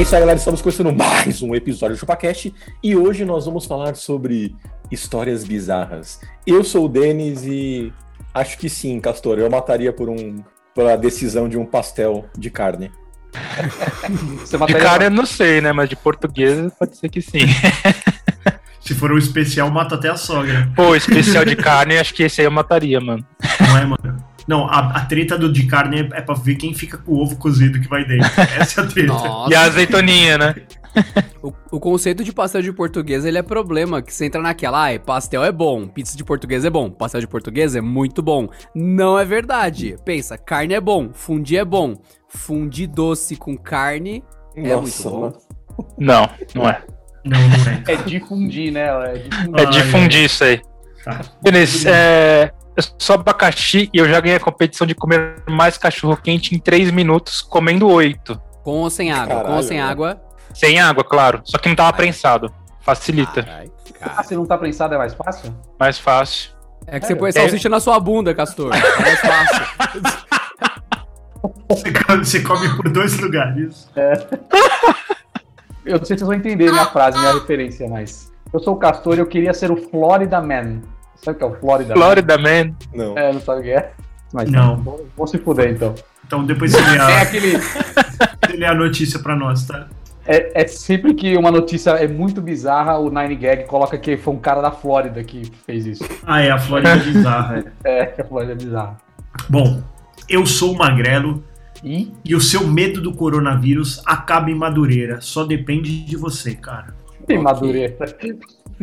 [0.00, 0.38] É isso aí, galera.
[0.38, 4.56] Estamos começando mais um episódio do ChupaCast e hoje nós vamos falar sobre
[4.90, 6.22] histórias bizarras.
[6.46, 7.92] Eu sou o Denis e
[8.32, 10.42] acho que sim, Castor, eu mataria por um
[10.74, 12.90] pela decisão de um pastel de carne.
[14.66, 15.70] de carne eu não sei, né?
[15.70, 17.40] Mas de português pode ser que sim.
[18.80, 20.72] Se for um especial, mata até a sogra.
[20.74, 23.22] Pô, especial de carne, acho que esse aí eu mataria, mano.
[23.60, 24.29] Não é, mano?
[24.50, 27.22] Não, a, a, treta do de carne é, é pra ver quem fica com o
[27.22, 28.28] ovo cozido que vai dentro.
[28.58, 29.06] Essa é a treta.
[29.06, 29.52] Nossa.
[29.52, 30.54] E a azeitoninha, né?
[31.40, 34.98] o, o, conceito de pastel de português ele é problema, que você entra naquela, ah,
[34.98, 38.48] pastel é bom, pizza de português é bom, pastel de português é muito bom.
[38.74, 39.94] Não é verdade.
[40.04, 41.94] Pensa, carne é bom, fundi é bom.
[42.28, 44.24] Fundi doce com carne
[44.56, 45.32] é muito bom.
[45.96, 46.82] Não, não é.
[47.24, 47.84] Não, não é.
[47.86, 48.88] É difundir, né?
[48.88, 50.60] É difundir, é difundir isso aí.
[51.04, 51.20] Tá.
[51.40, 56.16] Beleza, é, eu sou abacaxi e eu já ganhei a competição de comer mais cachorro
[56.16, 58.40] quente em 3 minutos, comendo 8.
[58.62, 59.26] Com ou sem água?
[59.26, 60.20] Caralho, com ou sem água?
[60.54, 61.40] Sem água, claro.
[61.44, 62.52] Só que não tava prensado.
[62.80, 63.42] Facilita.
[63.42, 64.16] Carai, carai.
[64.18, 65.54] Ah, se não tá prensado é mais fácil?
[65.78, 66.50] Mais fácil.
[66.86, 67.70] É que é, você põe salsicha é...
[67.70, 68.74] na sua bunda, Castor.
[68.74, 69.66] É mais fácil.
[71.68, 73.88] você, come, você come por dois lugares.
[73.94, 74.12] É.
[75.84, 78.30] Eu não sei se vocês vão entender minha frase, minha referência, mas.
[78.52, 80.80] Eu sou o Castor e eu queria ser o Florida Man.
[81.22, 82.64] Sabe o que é o Florida Florida Man?
[82.64, 82.74] Man?
[82.94, 83.18] Não.
[83.18, 83.92] É, não sabe o que é?
[84.32, 84.76] Mas não.
[84.76, 85.94] Vou, vou se fuder então.
[86.26, 87.58] Então depois você lê a, é aquele...
[87.58, 89.88] você lê a notícia pra nós, tá?
[90.26, 94.34] É, é, sempre que uma notícia é muito bizarra, o Nine Gag coloca que foi
[94.34, 96.04] um cara da Flórida que fez isso.
[96.24, 97.64] Ah, é, a Flórida é bizarra.
[97.82, 98.96] É, é a Flórida é bizarra.
[99.48, 99.82] Bom,
[100.28, 101.42] eu sou o Magrelo
[101.82, 102.12] e?
[102.24, 105.20] e o seu medo do coronavírus acaba em Madureira.
[105.20, 106.94] Só depende de você, cara.
[107.28, 107.96] Em Madureira.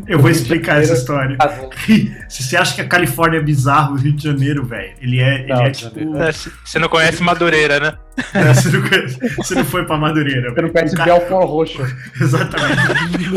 [0.06, 1.38] Eu vou explicar essa história.
[2.30, 5.42] Se você acha que a Califórnia é bizarro, o Rio de Janeiro, velho, ele é,
[5.42, 6.18] ele é tipo.
[6.18, 7.94] É, você não conhece Madureira, né?
[8.34, 10.50] É, você, não conhece, você não foi pra Madureira.
[10.52, 11.20] Você não conhece o cara...
[11.20, 11.96] Belfort Roxo.
[12.20, 13.30] Exatamente.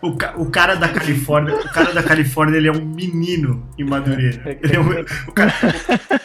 [0.00, 4.56] o, o, cara da Califórnia, o cara da Califórnia, ele é um menino em Madureira.
[4.62, 4.88] Ele é um,
[5.28, 5.52] o cara,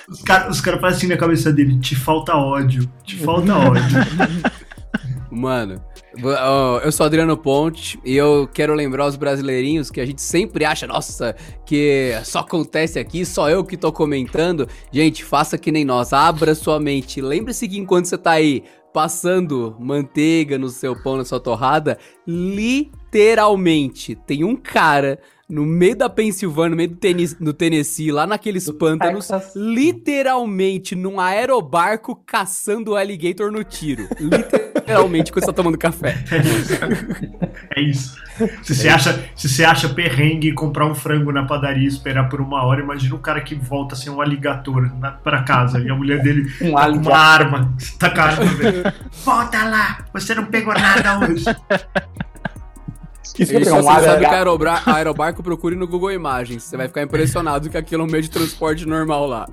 [0.08, 3.98] os caras os cara fazem assim na cabeça dele: te falta ódio, te falta ódio.
[5.30, 5.84] Mano,
[6.84, 10.88] eu sou Adriano Ponte e eu quero lembrar os brasileirinhos que a gente sempre acha,
[10.88, 14.68] nossa, que só acontece aqui, só eu que tô comentando.
[14.92, 17.22] Gente, faça que nem nós, abra sua mente.
[17.22, 24.16] Lembre-se que enquanto você tá aí passando manteiga no seu pão, na sua torrada, literalmente
[24.16, 28.70] tem um cara no meio da Pensilvânia, no meio do, tenis, do Tennessee, lá naqueles
[28.72, 34.08] pântanos, literalmente num aerobarco caçando o alligator no tiro.
[34.20, 36.18] Literalmente, quando você tá tomando café.
[37.76, 38.18] É isso.
[38.64, 42.42] Se você, acha, se você acha perrengue comprar um frango na padaria e esperar por
[42.42, 45.96] uma hora, imagina um cara que volta sem um alligator na, pra casa e a
[45.96, 47.76] mulher dele um tá com uma arma.
[47.98, 48.46] Tá com a arma.
[49.24, 51.46] Volta lá, você não pegou nada hoje.
[53.38, 56.64] Isso, Isso você sabe que aerobar, aerobarco procure no Google Imagens.
[56.64, 59.48] Você vai ficar impressionado que aquilo é um meio de transporte normal lá.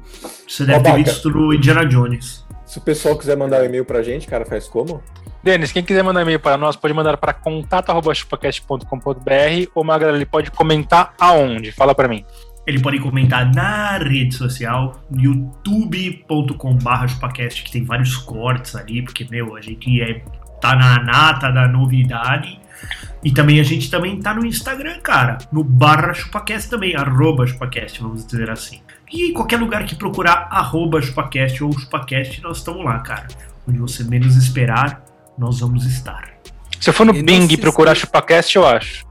[0.46, 2.44] Você deve ter visto no Indiana Jones.
[2.64, 5.00] Se o pessoal quiser mandar um e-mail pra gente, cara, faz como?
[5.42, 10.50] Denis, quem quiser mandar e-mail para nós, pode mandar para contato.chupacast.com.br ou Magra, ele pode
[10.50, 11.70] comentar aonde?
[11.70, 12.24] Fala para mim.
[12.66, 19.54] Ele pode comentar na rede social, youtube.com.br chupacast, que tem vários cortes ali, porque, meu,
[19.54, 20.24] a gente é,
[20.62, 22.63] tá na nata da novidade
[23.22, 28.00] e também a gente também tá no Instagram, cara, no barra chupacast também, arroba chupacast,
[28.02, 28.80] vamos dizer assim.
[29.12, 33.28] E em qualquer lugar que procurar arroba chupacast ou chupacast, nós estamos lá, cara.
[33.66, 35.04] Onde você menos esperar,
[35.38, 36.34] nós vamos estar.
[36.80, 39.06] Se eu for no e Bing e procurar chupacast, eu acho.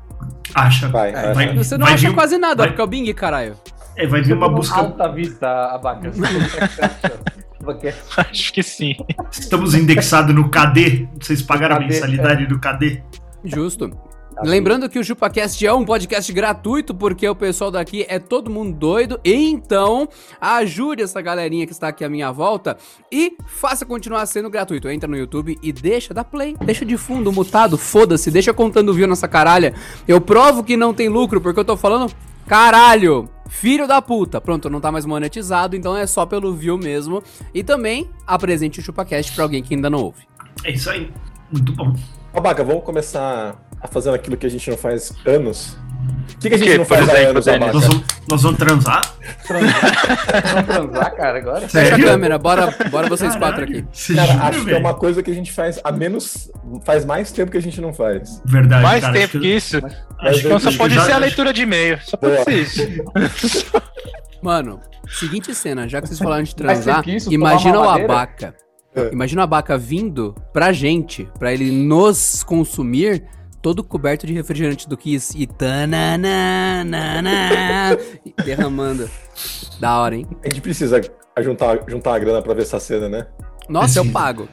[0.54, 0.88] Acha.
[0.90, 3.12] Vai, é, vai, você não vai acha vir, quase nada, vai, porque é o Bing,
[3.14, 3.56] caralho.
[3.96, 4.76] É, vai vir uma busca.
[4.76, 6.12] Alta vista, abaca.
[8.18, 8.96] acho que sim.
[9.32, 11.08] Estamos indexados no KD.
[11.20, 12.46] Vocês pagaram a mensalidade é.
[12.46, 13.02] do KD?
[13.44, 13.90] Justo.
[14.34, 18.50] Tá Lembrando que o ChupaCast é um podcast gratuito, porque o pessoal daqui é todo
[18.50, 19.20] mundo doido.
[19.24, 20.10] Então,
[20.42, 22.76] ajude essa galerinha que está aqui à minha volta
[23.12, 24.90] e faça continuar sendo gratuito.
[24.90, 26.56] Entra no YouTube e deixa dar play.
[26.66, 28.32] Deixa de fundo, mutado, foda-se.
[28.32, 29.76] Deixa contando view nessa caralha.
[30.08, 32.12] Eu provo que não tem lucro, porque eu tô falando
[32.48, 33.30] caralho.
[33.50, 34.42] Filho da puta.
[34.42, 37.22] Pronto, não tá mais monetizado, então é só pelo view mesmo.
[37.54, 40.24] E também apresente o ChupaCast pra alguém que ainda não ouve.
[40.64, 41.12] É isso aí.
[41.52, 41.94] Muito bom.
[42.34, 43.56] Babaca, vamos começar
[43.92, 45.78] fazendo aquilo que a gente não faz anos?
[46.34, 47.62] O que, que a gente Que, não por faz há exemplo, anos, Denis?
[47.62, 47.74] Abaca?
[47.74, 49.02] Nós vamos, nós vamos transar?
[49.48, 51.62] Vamos transar, cara, agora?
[51.70, 52.06] Fecha a Sério?
[52.06, 53.88] câmera, bora, bora vocês quatro Caralho, aqui.
[53.94, 56.52] Você Cara, jura, acho que é uma coisa que a gente faz a menos.
[56.84, 58.42] faz mais tempo que a gente não faz.
[58.46, 59.78] Verdade, Mais cara, tempo acho que isso.
[59.78, 62.00] Acho que Então só acho pode já- ser a leitura de e-mail.
[62.04, 62.44] Só pode Boa.
[62.46, 62.82] ser isso.
[64.42, 68.54] Mano, seguinte cena, já que vocês falaram de transar, isso, imagina o abaca.
[68.96, 69.12] É.
[69.12, 73.24] Imagina o abaca vindo pra gente, pra ele nos consumir,
[73.62, 75.48] todo coberto de refrigerante do Kiss e
[76.84, 77.98] tananana,
[78.46, 79.10] derramando.
[79.80, 80.28] Da hora, hein?
[80.44, 81.02] A gente precisa
[81.42, 83.28] juntar, juntar a grana pra ver essa cena, né?
[83.70, 84.48] Nossa, eu pago.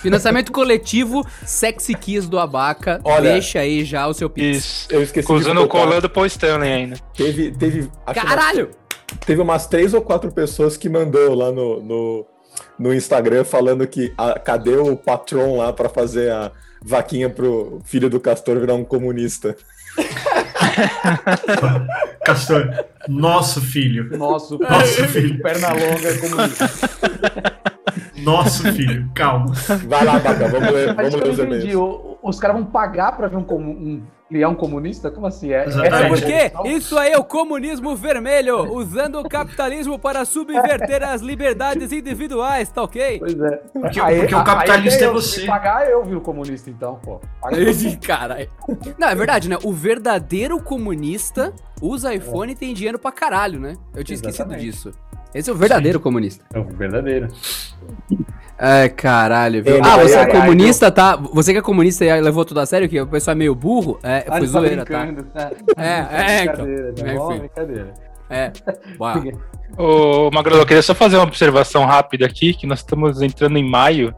[0.00, 3.00] Financiamento coletivo Sexy Kiss do Abaca.
[3.04, 4.56] Olha- Deixa aí já o seu pix.
[4.58, 4.88] Isso.
[4.90, 5.88] Eu esqueci Usando o colocar.
[5.88, 6.96] colã do Paul Stanley ainda.
[7.14, 7.52] Teve.
[7.52, 8.70] teve Caralho!
[9.26, 12.26] teve umas três ou quatro pessoas que mandou lá no, no,
[12.80, 16.50] no Instagram falando que a- cadê o patrão lá pra fazer a
[16.82, 19.54] vaquinha pro filho do Castor virar um comunista.
[22.24, 22.68] Castor,
[23.08, 24.16] nosso filho.
[24.16, 25.40] Nosso, Nosso filho.
[25.42, 26.36] perna longa como
[28.22, 29.10] Nosso filho.
[29.14, 29.52] Calma.
[29.86, 32.16] Vai lá, Baca, vamos ler, Mas vamos ler os e-mails.
[32.22, 35.10] Os caras vão pagar pra ver um, comu- um leão comunista?
[35.10, 35.52] Como assim?
[35.52, 41.20] É, É porque isso aí é o comunismo vermelho, usando o capitalismo para subverter as
[41.20, 43.18] liberdades individuais, tá ok?
[43.18, 43.56] Pois é.
[43.72, 45.40] Porque- porque o capitalista é eu, você.
[45.40, 47.20] Se pagar, eu vi o comunista, então, pô.
[47.52, 47.98] Eu.
[48.06, 48.48] Caralho.
[48.98, 49.56] Não, é verdade, né?
[49.62, 53.74] O verdadeiro comunista usa iPhone e tem dinheiro pra caralho, né?
[53.94, 54.64] Eu tinha esquecido Exatamente.
[54.64, 54.90] disso.
[55.34, 56.44] Esse é o verdadeiro comunista.
[56.52, 57.28] É o verdadeiro.
[58.62, 59.80] Ai, caralho, viu?
[59.82, 61.16] Ah, ai, você é ai, comunista, tá?
[61.16, 63.98] Você que é comunista e levou tudo a sério, que o pessoal é meio burro?
[64.02, 65.06] É, Ah, foi tá zoeira, tá?
[65.32, 65.50] tá?
[65.82, 66.64] É, é, então.
[66.66, 67.30] Brincadeira, tá É, bom?
[67.30, 67.38] enfim.
[67.40, 67.94] Brincadeira.
[68.28, 68.52] É.
[69.00, 69.22] Uau.
[69.78, 73.64] Ô, Magrelo, eu queria só fazer uma observação rápida aqui, que nós estamos entrando em
[73.68, 74.14] maio,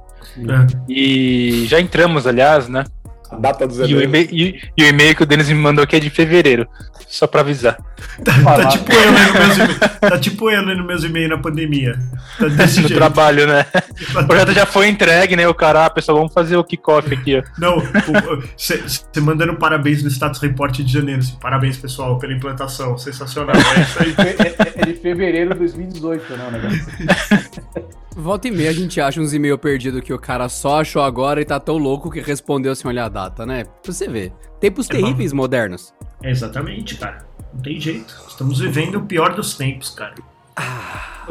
[0.88, 2.84] e já entramos, aliás, né?
[3.32, 5.82] A data dos E o e-mail, e- e o e-mail que o Denis me mandou
[5.82, 6.67] aqui é de fevereiro.
[7.08, 7.76] Só pra avisar.
[8.25, 9.79] Tá, tá tipo eu lendo meus e-mails.
[10.00, 11.99] Tá tipo eu lendo meus e-mails na pandemia.
[12.38, 12.99] Tá desse No jeito.
[12.99, 13.64] trabalho, né?
[14.20, 15.46] O projeto já foi entregue, né?
[15.49, 17.43] O cara, ah, pessoal, vamos fazer o kickoff aqui, ó.
[17.58, 17.81] Não,
[18.56, 18.82] você
[19.20, 21.20] mandando parabéns no status report de janeiro.
[21.20, 22.99] Assim, parabéns, pessoal, pela implantação.
[22.99, 23.55] Sensacional.
[23.56, 24.14] É isso aí.
[24.19, 26.82] É, é- é de fevereiro de 2018, não, o negócio.
[28.14, 31.41] Volta e meia a gente acha uns e-mail perdido que o cara só achou agora
[31.41, 33.64] e tá tão louco que respondeu sem olhar a data, né?
[33.82, 34.32] Pra você ver.
[34.61, 35.94] Tempos É terríveis modernos.
[36.23, 37.26] É, exatamente, cara.
[37.55, 38.14] Não tem jeito.
[38.29, 40.14] Estamos vivendo o pior dos tempos, cara.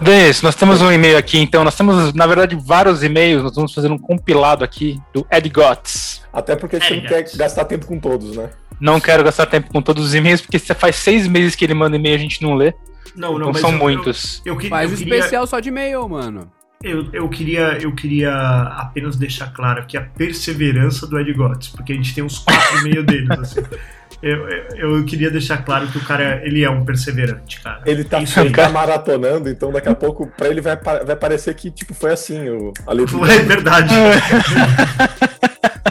[0.02, 1.64] Denis, nós temos um e-mail aqui, então.
[1.64, 3.44] Nós temos, na verdade, vários e-mails.
[3.44, 6.24] Nós vamos fazer um compilado aqui do Ed Gotts.
[6.34, 8.50] Até porque a gente É, não quer gastar tempo com todos, né?
[8.80, 11.76] Não quero gastar tempo com todos os e-mails, porque se faz seis meses que ele
[11.76, 12.74] manda e-mail e a gente não lê.
[13.16, 14.42] Não, não, Então mas são eu- muitos.
[14.44, 16.52] Eu, eu, que- Faz eu um queria, especial só de e-mail, mano.
[16.84, 18.34] Eu, eu, queria, eu queria
[18.78, 22.80] apenas deixar claro aqui a perseverança do Ed Gotts, porque a gente tem uns quatro
[22.80, 23.62] e meio deles, assim.
[24.22, 27.82] Eu, eu, eu queria deixar claro que o cara, ele é um perseverante, cara.
[27.88, 28.46] Ele tá, Isso aí.
[28.46, 32.12] ele tá maratonando, então daqui a pouco pra ele vai, vai parecer que tipo, foi
[32.12, 33.34] assim o, a leitura.
[33.34, 33.96] É verdade.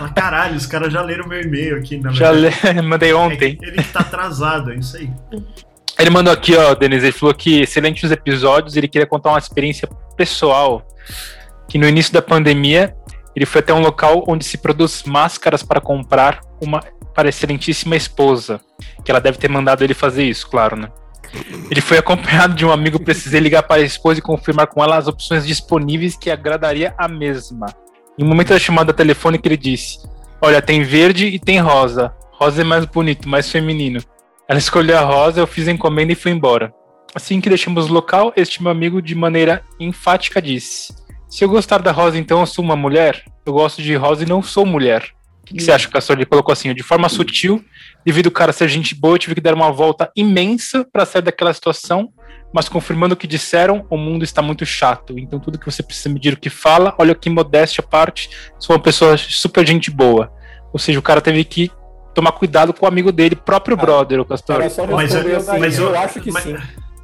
[0.00, 2.74] Mas caralho, os caras já leram meu e-mail aqui, na Já verdade.
[2.74, 3.56] lê, mandei É ontem.
[3.56, 5.10] que ele que tá atrasado, é isso aí.
[5.98, 9.38] Ele mandou aqui, ó, Denis, ele falou que excelentes os episódios, ele queria contar uma
[9.38, 9.88] experiência
[10.20, 10.86] pessoal,
[11.66, 12.94] que no início da pandemia,
[13.34, 16.80] ele foi até um local onde se produz máscaras para comprar uma
[17.14, 18.60] para a excelentíssima esposa,
[19.02, 20.90] que ela deve ter mandado ele fazer isso, claro, né?
[21.70, 24.98] Ele foi acompanhado de um amigo, precisei ligar para a esposa e confirmar com ela
[24.98, 27.66] as opções disponíveis que agradaria a mesma.
[28.18, 30.06] Em um momento da chamada telefônica, ele disse:
[30.42, 32.12] Olha, tem verde e tem rosa.
[32.32, 34.02] Rosa é mais bonito, mais feminino.
[34.46, 36.74] Ela escolheu a rosa, eu fiz a encomenda e fui embora.
[37.14, 40.94] Assim que deixamos o local, este meu amigo, de maneira enfática, disse:
[41.28, 43.24] Se eu gostar da rosa, então eu sou uma mulher?
[43.44, 45.08] Eu gosto de rosa e não sou mulher.
[45.42, 46.16] O que, que você acha, Castor?
[46.16, 47.64] Ele colocou assim: de forma sutil,
[48.04, 51.22] devido ao cara ser gente boa, eu tive que dar uma volta imensa para sair
[51.22, 52.12] daquela situação,
[52.54, 55.18] mas confirmando o que disseram, o mundo está muito chato.
[55.18, 58.76] Então, tudo que você precisa medir o que fala, olha que modéstia à parte, sou
[58.76, 60.32] uma pessoa super gente boa.
[60.72, 61.68] Ou seja, o cara teve que
[62.14, 64.58] tomar cuidado com o amigo dele, próprio brother, o Castor.
[64.60, 66.56] Mas, assim, mas eu, eu- acho que mas- sim.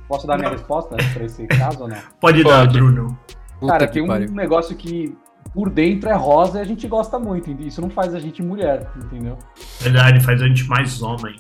[0.08, 1.96] Posso dar minha resposta pra esse caso ou não?
[2.20, 2.78] Pode, dar, Pode.
[2.78, 3.18] Bruno.
[3.60, 4.30] Puta Cara, tem um pariu.
[4.32, 5.16] negócio que
[5.54, 7.50] por dentro é rosa e a gente gosta muito.
[7.62, 9.38] Isso não faz a gente mulher, entendeu?
[9.80, 11.36] Verdade, faz a gente mais homem.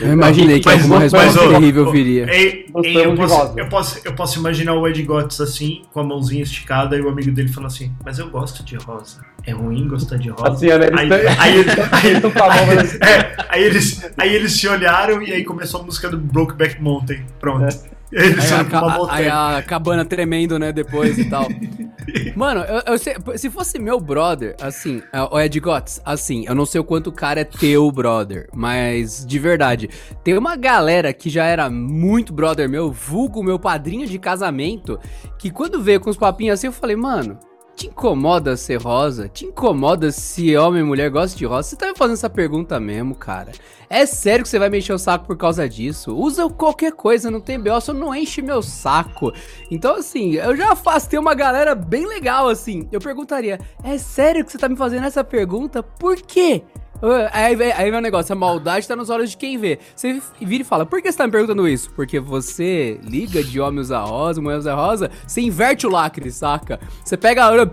[0.00, 2.26] Eu imaginei que Mas- alguma mas, resposta ô, terrível ô, viria.
[2.28, 6.04] Ei, ei, eu, posso, eu, posso, eu posso imaginar o Ed Gotts assim, com a
[6.04, 9.24] mãozinha esticada, e o amigo dele falando assim: Mas eu gosto de rosa.
[9.46, 10.48] É ruim gostar de rosa.
[10.48, 10.90] Assim, né?
[10.98, 14.10] Aí, tão- aí, ele- aí, eles tão com a mão, aí- mas- é, aí eles,
[14.18, 17.24] aí eles se olharam e aí começou a música do Brokeback Mountain.
[17.38, 17.62] Pronto.
[17.62, 21.46] Eles Aí a, aí a cabana tremendo, né, depois e tal.
[22.34, 26.54] Mano, eu, eu sei- se fosse meu brother, assim, é, o Ed Gotts, assim, eu
[26.54, 29.88] não sei o quanto o cara é teu brother, mas de verdade,
[30.24, 34.98] tem uma galera que já era muito brother meu, vulgo meu padrinho de casamento,
[35.38, 37.38] que quando veio com os papinhos assim, eu falei, mano,
[37.80, 39.26] te incomoda ser rosa?
[39.26, 41.70] Te incomoda se homem e mulher gostam de rosa?
[41.70, 43.52] Você tá me fazendo essa pergunta mesmo, cara?
[43.88, 46.14] É sério que você vai me encher o saco por causa disso?
[46.14, 49.32] Usa qualquer coisa, não tem B.O., só não enche meu saco.
[49.70, 52.86] Então, assim, eu já afastei uma galera bem legal, assim.
[52.92, 55.82] Eu perguntaria, é sério que você tá me fazendo essa pergunta?
[55.82, 56.62] Por quê?
[57.02, 59.78] Ah, Aí, vem- aí vem o negócio, a maldade tá nos olhos de quem vê.
[59.94, 61.90] Você vira e fala, por que você tá me perguntando isso?
[61.92, 66.78] Porque você liga de homem usar rosa, mulher usar rosa, você inverte o lacre, saca?
[67.04, 67.72] Você pega a hora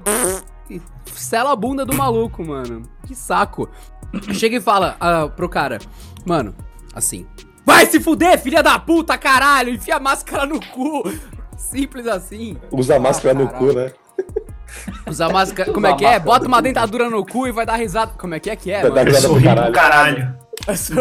[0.69, 0.81] e
[1.13, 2.83] sela a bunda do maluco, mano.
[3.05, 3.69] Que saco.
[4.33, 5.79] Chega e fala ah, pro cara,
[6.25, 6.55] mano,
[6.93, 7.25] assim,
[7.65, 11.03] vai se fuder, filha da puta, caralho, enfia a máscara no cu.
[11.57, 12.55] Simples assim.
[12.71, 13.67] Usa máscara no caralho.
[13.67, 13.91] cu, né?
[15.07, 16.19] Usar máscara, como é que é?
[16.19, 18.11] Bota uma dentadura no cu e vai dar risada.
[18.17, 19.15] Como é que é que é, Vai dar mano?
[19.15, 19.73] risada pro caralho.
[19.73, 20.37] caralho.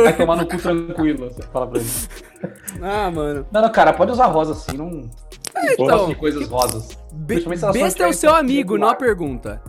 [0.05, 1.91] Vai tomar no cu tranquilo, você fala pra ele.
[2.83, 3.47] Ah, mano.
[3.51, 4.91] Não, não, cara, pode usar rosa assim, não.
[4.91, 5.11] Não
[5.73, 6.99] Então, gosto de coisas rosas.
[7.13, 7.43] Be
[7.73, 9.61] besta é o seu amigo, não a pergunta.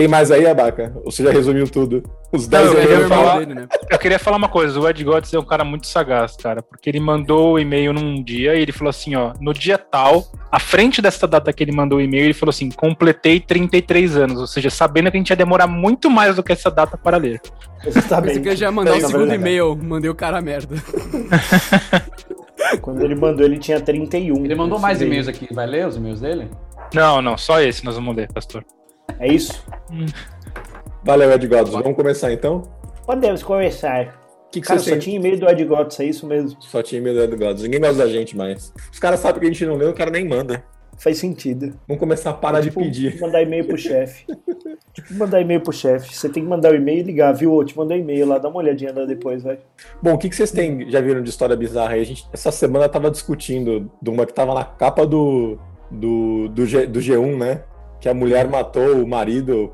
[0.00, 0.94] Tem mais aí, Abaca?
[1.04, 2.02] Ou você já resumiu tudo?
[2.32, 3.38] Os Não, 10 eu queria falar.
[3.40, 3.68] dele, né?
[3.90, 6.88] Eu queria falar uma coisa, o Ed Gottes é um cara muito sagaz, cara, porque
[6.88, 10.58] ele mandou o e-mail num dia e ele falou assim, ó, no dia tal, à
[10.58, 14.46] frente dessa data que ele mandou o e-mail, ele falou assim, completei 33 anos, ou
[14.46, 17.38] seja, sabendo que a gente ia demorar muito mais do que essa data para ler.
[17.84, 18.40] Pensei Exatamente.
[18.40, 19.76] que eu já ia mandar o segundo e-mail.
[19.76, 20.76] Mandei o cara a merda.
[22.80, 24.46] Quando ele mandou, ele tinha 31.
[24.46, 25.52] Ele mandou mais e-mails aqui.
[25.52, 26.48] Vai ler os e-mails dele?
[26.94, 28.64] Não, não, só esse nós vamos ler, pastor.
[29.18, 29.64] É isso?
[31.04, 31.72] Valeu, Ed Godos.
[31.72, 32.62] Vamos começar então?
[33.06, 34.18] Podemos começar.
[34.50, 35.04] Que, que Cara, só sente?
[35.04, 36.60] tinha e-mail do Ed Gotts, é isso mesmo?
[36.60, 37.62] Só tinha medo do Ed Godos.
[37.62, 38.72] Ninguém gosta da gente mais.
[38.92, 40.62] Os caras sabem que a gente não lê, o cara nem manda.
[40.98, 41.74] Faz sentido.
[41.88, 43.20] Vamos começar a parar Tipo, de pedir.
[43.20, 44.26] Mandar e-mail pro chefe.
[44.92, 46.14] tipo, mandar e-mail pro chefe.
[46.14, 47.56] Você tem que mandar o e-mail e ligar, viu?
[47.58, 49.58] Eu te mandei e-mail lá, dá uma olhadinha lá depois, vai.
[50.02, 52.02] Bom, o que, que vocês têm, já viram de história bizarra aí?
[52.02, 55.58] A gente, essa semana tava discutindo de uma que tava na capa do,
[55.90, 57.62] do, do, G, do G1, né?
[58.00, 59.72] Que a mulher matou o marido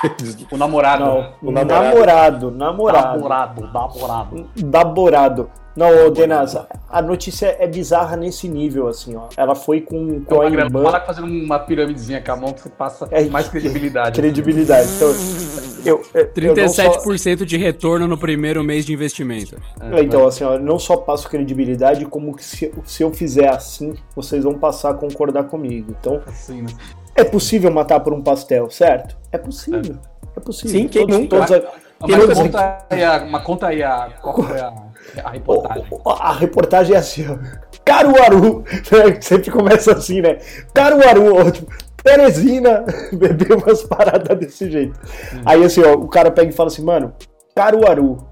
[0.00, 1.04] porque O namorado.
[1.04, 2.50] Não, o namorado.
[2.50, 3.08] namorado, namorado.
[3.18, 4.46] Namorado, namorado.
[4.56, 5.50] Daborado.
[5.76, 6.56] Não, ô Denas,
[6.88, 9.22] a notícia é bizarra nesse nível, assim, ó.
[9.36, 10.84] Ela foi com, com Então, a irmã.
[10.84, 14.20] para fazendo uma piramidezinha com a mão que você passa É, mais credibilidade.
[14.20, 14.88] Credibilidade.
[14.94, 15.08] Então,
[15.84, 19.56] eu, eu, eu não só- 37% de retorno no primeiro mês de investimento.
[19.80, 23.48] É, Então, assim, ó, eu não só passo credibilidade, como que se, se eu fizer
[23.48, 25.92] assim, vocês vão passar a concordar comigo.
[25.98, 26.68] Então, assim, né?
[27.14, 29.16] É possível matar por um pastel, certo?
[29.32, 29.96] É possível.
[30.36, 30.70] É, possível.
[30.80, 31.36] Sim, quem todos, nunca?
[31.36, 34.72] todos a- Mas todos- conta aí a, mas conta aí a, qual foi a,
[35.24, 35.84] a reportagem.
[36.06, 37.36] A reportagem é assim, ó.
[37.84, 39.20] Caruaru, né?
[39.20, 40.38] sempre começa assim, né?
[40.72, 41.70] Caruaru, ó, tipo,
[42.02, 44.98] Teresina bebeu umas paradas desse jeito.
[45.46, 47.12] Aí assim, ó, o cara pega e fala assim, mano,
[47.54, 48.26] Caruaru.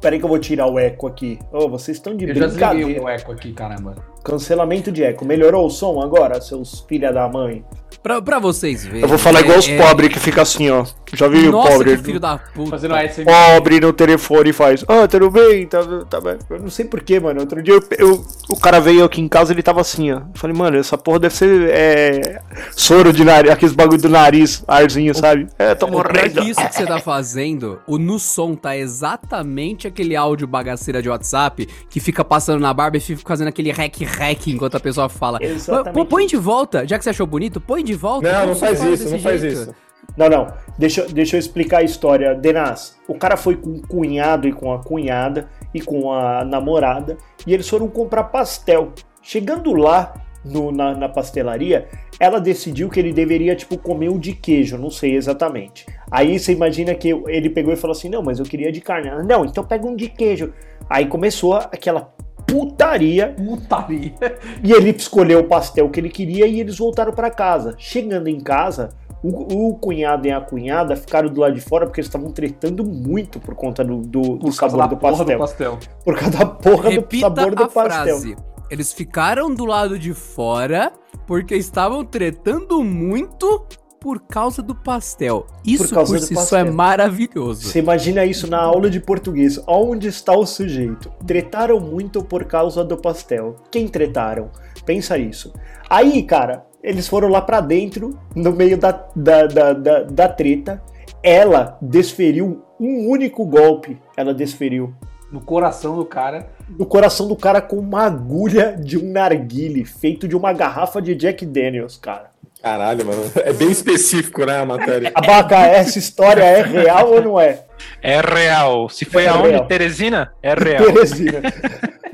[0.00, 1.40] Peraí que eu vou tirar o eco aqui.
[1.52, 3.02] Ô, vocês estão de Eu já desliguei brincadeira.
[3.02, 3.96] o eco aqui, caramba.
[4.28, 5.24] Cancelamento de eco.
[5.24, 7.64] Melhorou o som agora, seus filha da mãe?
[8.02, 9.00] Pra, pra vocês verem.
[9.02, 10.84] Eu vou falar igual é- os é- pobres que fica assim, ó.
[11.14, 11.96] Já viu o pobre?
[11.96, 12.70] que filho da puta.
[12.70, 13.24] Fazendo a SM.
[13.24, 14.84] Pobre no telefone e faz.
[14.86, 16.36] Ah, tudo bem, tá, tá bem.
[16.50, 17.40] Eu não sei porquê, mano.
[17.40, 20.18] Outro dia eu, eu- o cara veio aqui em casa ele tava assim, ó.
[20.18, 22.40] Eu falei, mano, essa porra deve ser é,
[22.72, 25.48] soro de nariz, aqueles bagulho do nariz, arzinho, sabe?
[25.58, 26.42] É, tô O morrendo.
[26.42, 31.08] que isso que você tá fazendo, o no som tá exatamente aquele áudio bagaceira de
[31.08, 33.70] WhatsApp que fica passando na barba e fica fazendo aquele
[34.18, 35.38] rec-rec enquanto a pessoa fala.
[35.42, 36.06] Exatamente.
[36.08, 38.30] Põe de volta, já que você achou bonito, põe de volta.
[38.32, 39.54] Não, não faz isso, não faz jeito.
[39.62, 39.74] isso.
[40.16, 40.46] Não, não.
[40.78, 42.34] Deixa, deixa eu explicar a história.
[42.34, 47.16] Denas, o cara foi com o cunhado e com a cunhada e com a namorada
[47.46, 48.92] e eles foram comprar pastel.
[49.22, 54.32] Chegando lá no- na, na pastelaria, ela decidiu que ele deveria, tipo, comer o de
[54.32, 55.84] queijo, não sei exatamente.
[56.10, 59.08] Aí você imagina que ele pegou e falou assim: não, mas eu queria de carne.
[59.08, 60.52] Ela, não, então pega um de queijo.
[60.88, 62.12] Aí começou aquela
[62.48, 64.14] putaria Putaria.
[64.64, 67.74] e ele escolheu o pastel que ele queria e eles voltaram para casa.
[67.78, 68.88] Chegando em casa,
[69.22, 72.84] o, o cunhado e a cunhada ficaram do lado de fora porque eles estavam tretando
[72.84, 75.26] muito por conta do, do, do Por causa sabor do pastel.
[75.26, 75.78] do pastel.
[76.04, 77.84] Por causa da porra Repita do sabor do pastel.
[77.84, 78.36] frase.
[78.70, 80.92] Eles ficaram do lado de fora
[81.26, 83.66] porque estavam tretando muito
[84.00, 85.46] por causa do pastel.
[85.64, 86.58] Isso por, causa do si só pastel.
[86.58, 87.62] é maravilhoso.
[87.68, 89.60] Você imagina isso na aula de português.
[89.66, 91.10] Onde está o sujeito?
[91.26, 93.56] Tretaram muito por causa do pastel.
[93.70, 94.50] Quem tretaram?
[94.84, 95.52] Pensa isso.
[95.88, 100.82] Aí, cara, eles foram lá pra dentro, no meio da, da, da, da, da treta.
[101.22, 103.98] Ela desferiu um único golpe.
[104.16, 104.94] Ela desferiu.
[105.30, 106.48] no coração do cara.
[106.78, 111.14] No coração do cara com uma agulha de um narguile feito de uma garrafa de
[111.14, 112.30] Jack Daniels, cara.
[112.62, 113.22] Caralho, mano.
[113.36, 115.12] É bem específico, né, a matéria.
[115.14, 117.64] Abaca, essa história é real ou não é?
[118.02, 118.88] É real.
[118.88, 119.66] Se foi É aonde, real.
[119.66, 120.32] Teresina?
[120.42, 120.84] É real.
[120.92, 121.40] Teresina.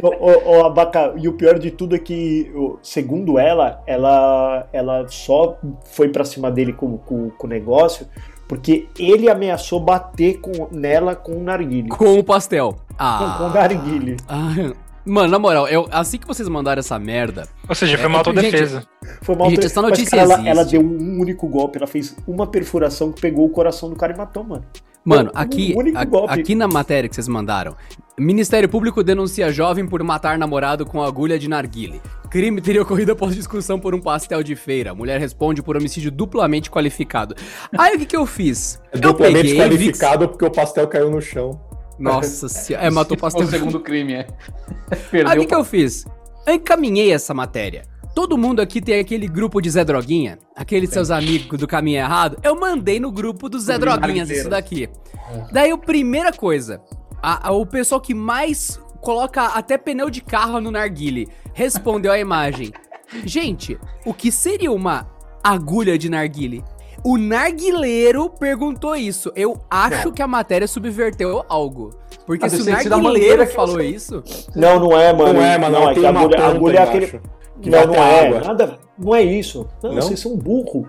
[0.02, 5.06] Ô, ô, ô, Abaca, e o pior de tudo é que, segundo ela, ela, ela
[5.08, 8.06] só foi pra cima dele com, com, com o negócio
[8.46, 11.88] porque ele ameaçou bater com, nela com o narguile.
[11.88, 12.72] Com, Com o pastel.
[12.72, 13.50] com o Ah.
[13.54, 14.16] narguile.
[14.28, 14.52] Ah,
[15.06, 18.18] Mano, na moral, eu, assim que vocês mandaram essa merda, Ou seja, foi É, uma
[18.18, 18.86] autodefesa.
[19.20, 22.16] Foi mal Gente, essa Mas, notícia cara, ela, ela deu um único golpe, ela fez
[22.26, 24.64] uma perfuração que pegou o coração do cara e matou, mano.
[25.04, 26.32] Mano, Um aqui, único a- golpe.
[26.40, 27.76] aqui na matéria que vocês mandaram,
[28.18, 32.00] Ministério Público denuncia jovem por matar namorado com agulha de narguile.
[32.30, 34.94] Crime teria ocorrido após discussão por um pastel de feira.
[34.94, 37.34] Mulher responde por homicídio duplamente qualificado.
[37.76, 38.80] Aí o que que eu fiz?
[38.92, 41.60] É eu duplamente peguei, qualificado porque o pastel caiu no chão.
[41.98, 43.46] Nossa senhora, é, matou o Foi pastel.
[43.46, 44.26] o segundo crime, é.
[44.90, 46.04] Aí Perdeu o que, eu fiz?
[46.46, 47.82] Eu encaminhei essa matéria.
[48.14, 52.38] Todo mundo aqui tem aquele grupo de Zé Droguinha, aqueles seus amigos do caminho errado.
[52.44, 54.88] Eu mandei no grupo dos Zé Droguinhas isso daqui.
[55.50, 56.80] Daí a primeira coisa,
[57.20, 62.18] a- a- o pessoal que mais coloca até pneu de carro no narguile respondeu a
[62.18, 62.72] imagem.
[63.24, 65.08] Gente, o que seria uma
[65.42, 66.62] agulha de narguile?
[67.04, 69.30] O narguileiro perguntou isso.
[69.36, 71.90] Eu acho que a matéria subverteu algo.
[72.26, 74.22] Porque Ah, se o narguileiro falou você- isso,
[74.56, 75.34] Não, não é, mano.
[75.34, 75.78] Não é, mano.
[75.80, 77.06] Não, é tem que a agulha, a agulha é aquele.
[77.60, 78.26] que Não, não é.
[78.28, 78.40] água.
[78.40, 78.78] Nada.
[78.98, 79.68] Não é isso.
[79.82, 80.02] Não, Não?
[80.02, 80.88] vocês são burro.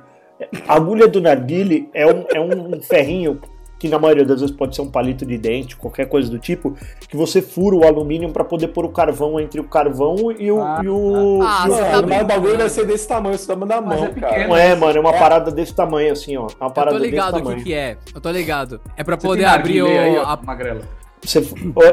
[0.67, 3.39] A agulha do narguile é um, é um ferrinho
[3.85, 6.75] que na maioria das vezes pode ser um palito de dente, qualquer coisa do tipo,
[7.07, 10.61] que você fura o alumínio pra poder pôr o carvão entre o carvão e o.
[10.61, 12.25] Ah, e o, ah, e o- tá mas o brincando.
[12.27, 14.33] bagulho vai ser desse tamanho, você tá da Mas mão, é cara.
[14.33, 14.49] pequeno.
[14.49, 16.47] Não é, mano, é uma parada desse tamanho, assim, ó.
[16.47, 17.97] É uma eu parada tô ligado o que que é.
[18.13, 18.81] Eu tô ligado.
[18.97, 19.87] É pra Você poder abrir o...
[19.87, 20.81] aí, ó, a- Magrela.
[21.25, 21.41] Você-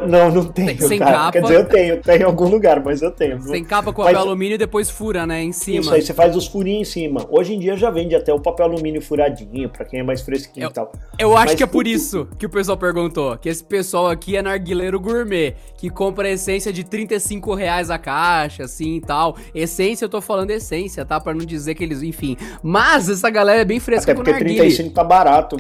[0.07, 1.13] não, não tenho, Sem cara.
[1.13, 1.33] capa.
[1.33, 3.41] Quer dizer, eu tenho, tenho em algum lugar, mas eu tenho.
[3.43, 5.43] Sem capa com Mas- papel alumínio e depois fura, né?
[5.43, 5.81] Em cima.
[5.81, 7.27] Isso aí, você faz os furinhos em cima.
[7.31, 10.65] Hoje em dia já vende até o papel alumínio furadinho, pra quem é mais fresquinho
[10.67, 10.93] Eu- e tal.
[11.19, 13.37] Eu acho Mas que é por isso que o pessoal perguntou.
[13.39, 18.65] Que esse pessoal aqui é narguileiro gourmet, que compra essência de 35 reais a caixa,
[18.65, 19.37] assim e tal.
[19.55, 21.19] Essência, eu tô falando essência, tá?
[21.21, 22.37] Pra não dizer que eles, enfim.
[22.63, 24.59] Mas essa galera é bem fresca Até com porque narguile.
[24.61, 25.57] 35 tá barato.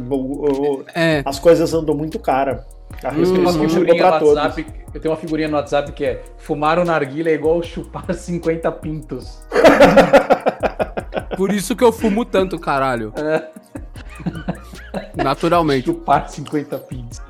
[0.95, 1.23] É.
[1.25, 2.65] as coisas andam muito cara.
[3.03, 4.35] A Eu tenho, uma figurinha no todos.
[4.37, 8.05] WhatsApp, eu tenho uma figurinha no WhatsApp que é fumar o narguilha é igual chupar
[8.15, 9.43] 50 pintos.
[11.37, 13.13] Por isso que eu fumo tanto, caralho.
[14.95, 15.23] É.
[15.23, 15.87] Naturalmente.
[15.87, 17.21] Chupar 50 pintos.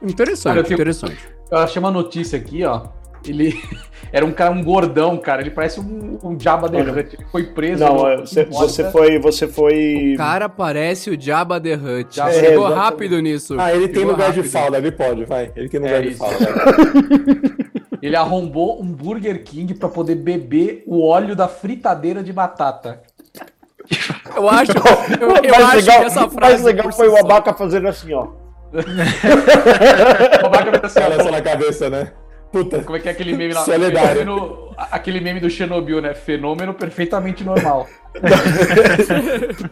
[0.00, 1.18] Interessante, Cara, eu tenho- interessante.
[1.50, 2.84] Eu achei uma notícia aqui, ó.
[3.26, 3.54] Ele
[4.12, 5.40] era um cara, um gordão, cara.
[5.42, 6.80] Ele parece um, um Jabba the.
[6.80, 7.14] Hutt.
[7.16, 7.84] Ele foi preso.
[7.84, 9.18] Não, no- é, você, você foi.
[9.18, 10.14] Você foi.
[10.14, 12.16] O cara parece o Jabba the Hutt.
[12.16, 12.74] Jabba- Chegou É, exatamente.
[12.78, 13.56] rápido nisso.
[13.58, 14.52] Ah, ele tem Chegou lugar de rápido.
[14.52, 15.52] fala, ele pode, vai.
[15.54, 16.22] Ele tem lugar É de isso.
[18.02, 23.02] Ele arrombou um Burger King pra poder beber o óleo da fritadeira de batata.
[24.34, 26.64] Eu acho, eu, eu mais acho legal, que essa mais frase.
[26.64, 28.28] legal por foi si o Abaca fazendo assim, ó.
[28.72, 32.12] O Babaca vai assim, ó, Olha só na cabeça, né?
[32.52, 32.82] Puta.
[32.82, 33.64] Como é que é aquele meme lá?
[33.64, 36.14] Fenômeno- aquele meme do Chernobyl, né?
[36.14, 37.86] Fenômeno perfeitamente normal.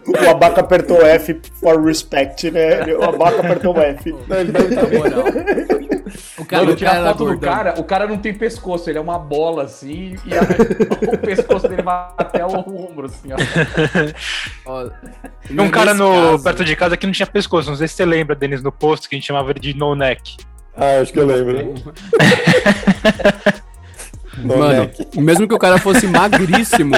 [0.06, 2.84] O Abaca apertou F for respect, né?
[2.94, 4.14] O Abaca apertou F.
[4.28, 4.52] Não, ele
[4.98, 5.24] moral.
[6.38, 7.52] O cara, Quando o tira cara foto do gordão.
[7.52, 10.40] cara, o cara não tem pescoço, ele é uma bola assim, e a-
[11.12, 13.36] o pescoço dele vai até o ombro, assim, ó.
[15.50, 17.68] Um cara no, caso- perto de casa que não tinha pescoço.
[17.70, 19.94] Não sei se você lembra, Denis, no posto que a gente chamava ele de no
[19.94, 20.36] neck.
[20.78, 21.74] Ah, acho que eu lembro.
[24.42, 26.94] No Mano, mesmo que o cara fosse magríssimo,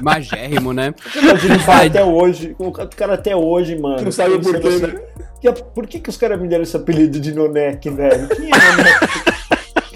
[0.00, 0.92] magérrimo, né?
[1.16, 1.86] Imagina o cara Vai.
[1.86, 2.54] até hoje.
[2.58, 4.02] O cara até hoje, mano.
[4.02, 4.94] Não sabe por quê, né?
[5.42, 8.28] "E a- Por que, que os caras me deram esse apelido de Nonek, velho?
[8.28, 9.22] Quem é Nonek?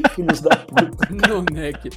[0.02, 1.06] que filhos da puta.
[1.28, 1.90] No neck.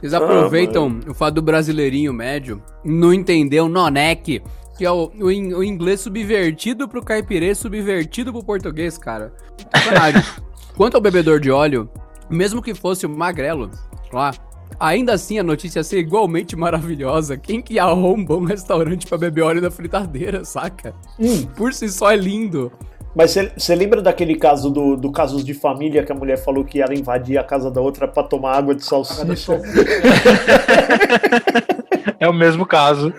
[0.00, 4.40] Eles aproveitam o fato do brasileirinho médio não entender o noneck,
[4.78, 9.32] que é o, o, in- o inglês subvertido pro caipirês, subvertido pro português, cara.
[10.76, 11.90] Quanto ao bebedor de óleo,
[12.30, 13.70] mesmo que fosse o magrelo,
[14.12, 14.32] lá,
[14.78, 17.36] ainda assim a notícia ia ser igualmente maravilhosa.
[17.36, 20.94] Quem que arromba um restaurante pra beber óleo da fritadeira, saca?
[21.18, 22.70] Hum, Por si só é lindo.
[23.14, 26.80] Mas você lembra daquele caso do, do casos de família que a mulher falou que
[26.80, 29.60] ela invadia a casa da outra pra tomar água de salsicha?
[32.20, 33.12] É o mesmo caso.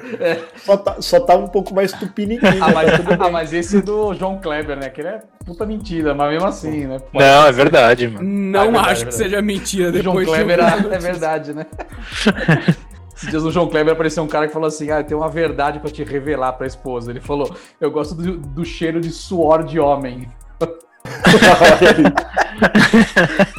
[0.57, 2.45] Só tá, só tá um pouco mais tupiniquim.
[2.59, 4.89] Ah, mas, ah, mas esse é do João Kleber, né?
[4.89, 6.99] Que ele é puta mentira, mas mesmo assim, né?
[6.99, 8.27] Pode Não, é verdade, mano.
[8.27, 10.93] Não Ah, é verdade, acho é que seja mentira O João depois de Kleber uma
[10.93, 11.65] é, é verdade, né?
[13.19, 15.27] Esses dias no João Kleber apareceu um cara que falou assim: Ah, eu tenho uma
[15.27, 17.11] verdade pra te revelar pra esposa.
[17.11, 20.29] Ele falou: Eu gosto do, do cheiro de suor de homem.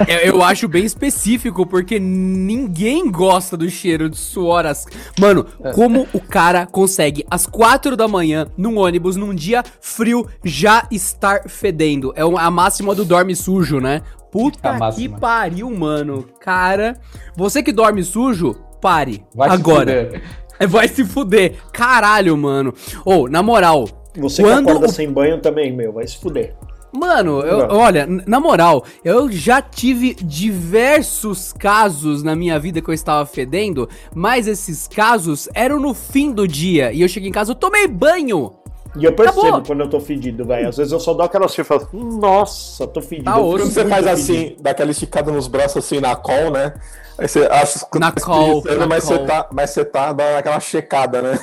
[0.09, 4.65] É, Eu acho bem específico, porque ninguém gosta do cheiro de suor.
[4.65, 4.87] As...
[5.19, 5.45] Mano,
[5.75, 11.49] como o cara consegue, às quatro da manhã, num ônibus, num dia frio, já estar
[11.49, 12.15] fedendo?
[12.17, 14.01] É a máxima do dorme sujo, né?
[14.31, 16.27] Puta que pariu, mano.
[16.41, 16.99] Cara,
[17.37, 19.25] você que dorme sujo, pare.
[19.35, 19.79] Vai se agora.
[20.05, 20.23] fuder.
[20.59, 21.55] É, Vai se fuder.
[21.73, 22.75] Caralho, mano.
[23.05, 26.55] Ou, na moral, Você Quando que acorda o- sem banho também, meu, vai se fuder.
[26.93, 32.95] Mano, eu- olha, na moral, eu já tive diversos casos na minha vida que eu
[32.95, 37.53] estava fedendo, mas esses casos eram no fim do dia e eu cheguei em casa,
[37.53, 38.53] eu tomei banho.
[38.97, 39.63] E eu percebo Acabou.
[39.63, 40.69] quando eu tô fedido, velho.
[40.69, 43.27] Às vezes eu só dou aquela assim e falo, nossa, tô fedido.
[43.31, 43.59] Tá osso.
[43.59, 44.11] Quando você faz fedido.
[44.11, 46.75] assim, dá aquela esticada nos braços assim na call, né?
[47.17, 49.17] Aí você acha que Na tá call, espreguiçando, na mas, call.
[49.19, 51.39] Você tá, mas você tá dando aquela checada, né?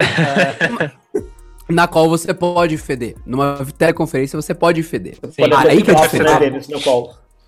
[1.68, 3.16] Na qual você pode feder.
[3.24, 5.16] Numa teleconferência você pode feder.
[5.20, 6.68] Pode Ah, aí que é né, diferente.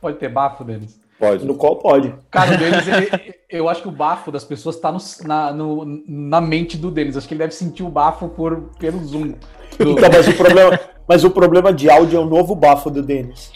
[0.01, 0.99] Pode ter bafo, Denis.
[1.29, 1.45] Pode.
[1.47, 2.15] No call pode.
[2.31, 6.03] Cara, o Denis, ele- eu acho que o bafo das pessoas tá no- na, no-
[6.07, 7.17] na mente do Denis.
[7.17, 9.35] Acho que ele deve sentir o bafo por, pelo Zoom.
[9.79, 13.03] Do- Então, mas o problema, mas o problema de áudio é o novo bafo do
[13.03, 13.51] Denis.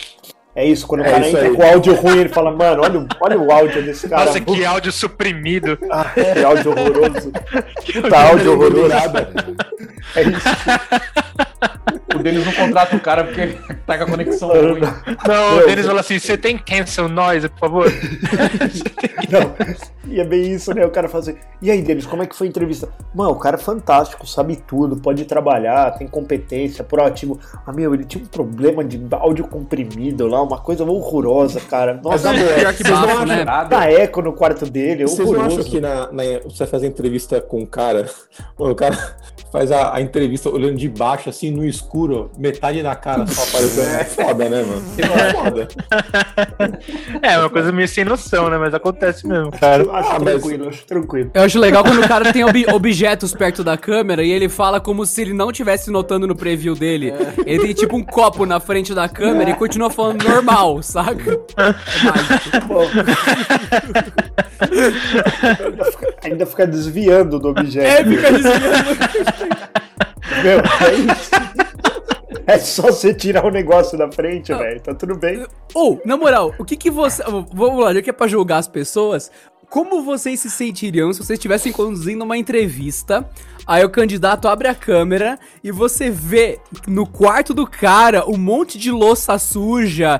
[0.56, 1.54] É isso, quando o É cara isso entra aí.
[1.56, 4.24] com áudio ruim, ele fala, mano, olha, o- olha o áudio desse cara.
[4.24, 5.78] Nossa, que áudio suprimido.
[5.90, 7.30] Ah, que áudio horroroso.
[8.02, 8.94] Puta áudio horroroso.
[10.16, 11.47] É isso.
[12.14, 13.48] O Denis não contrata o cara porque
[13.86, 14.80] tá com a conexão ruim.
[15.26, 17.86] Não, Meu, o Denis falou assim: você tem cancel noise, por favor?
[19.30, 19.54] Não,
[20.10, 20.86] e é bem isso, né?
[20.86, 22.88] O cara fala assim, e aí, Denis, como é que foi a entrevista?
[23.14, 27.38] Mano, o cara é fantástico, sabe tudo, pode trabalhar, tem competência, proativo.
[27.66, 32.00] Ah, meu, ele tinha um problema de áudio comprimido lá, uma coisa horrorosa, cara.
[32.02, 33.44] Mas Nossa, boa, Pior que vocês não né?
[33.44, 35.70] tá eco no quarto dele, é Vocês não acham horroroso.
[35.70, 38.08] que na, na- você vai fazer entrevista com o cara,
[38.56, 38.96] o cara
[39.52, 43.88] faz a, a entrevista olhando de baixo, assim, no escuro, metade da cara só aparecendo.
[44.00, 44.82] É foda, né, mano?
[44.98, 45.68] É foda.
[47.22, 48.58] É, uma coisa meio sem noção, né?
[48.58, 49.82] Mas acontece mesmo, cara.
[49.82, 51.30] Eu acho Ah, mas- tranquilo, acho tranquilo.
[51.34, 54.80] Eu acho legal quando o cara tem ob- objetos perto da câmera e ele fala
[54.80, 57.12] como se ele não tivesse notando no preview dele.
[57.46, 61.38] Ele tem tipo um copo na frente da câmera e continua falando normal, saca?
[61.56, 61.74] É
[65.64, 67.86] ainda, fica, ainda fica desviando do objeto.
[67.86, 69.37] É, fica desviando.
[70.42, 71.30] Meu, é isso.
[72.46, 74.80] É só você tirar o negócio da frente, velho.
[74.80, 75.46] Tá tudo bem.
[75.74, 77.22] Ou, na moral, o que que você.
[77.52, 79.30] Vamos lá, já que é pra julgar as pessoas.
[79.70, 83.28] Como vocês se sentiriam se vocês estivessem conduzindo uma entrevista?
[83.66, 88.78] Aí o candidato abre a câmera e você vê no quarto do cara um monte
[88.78, 90.18] de louça suja,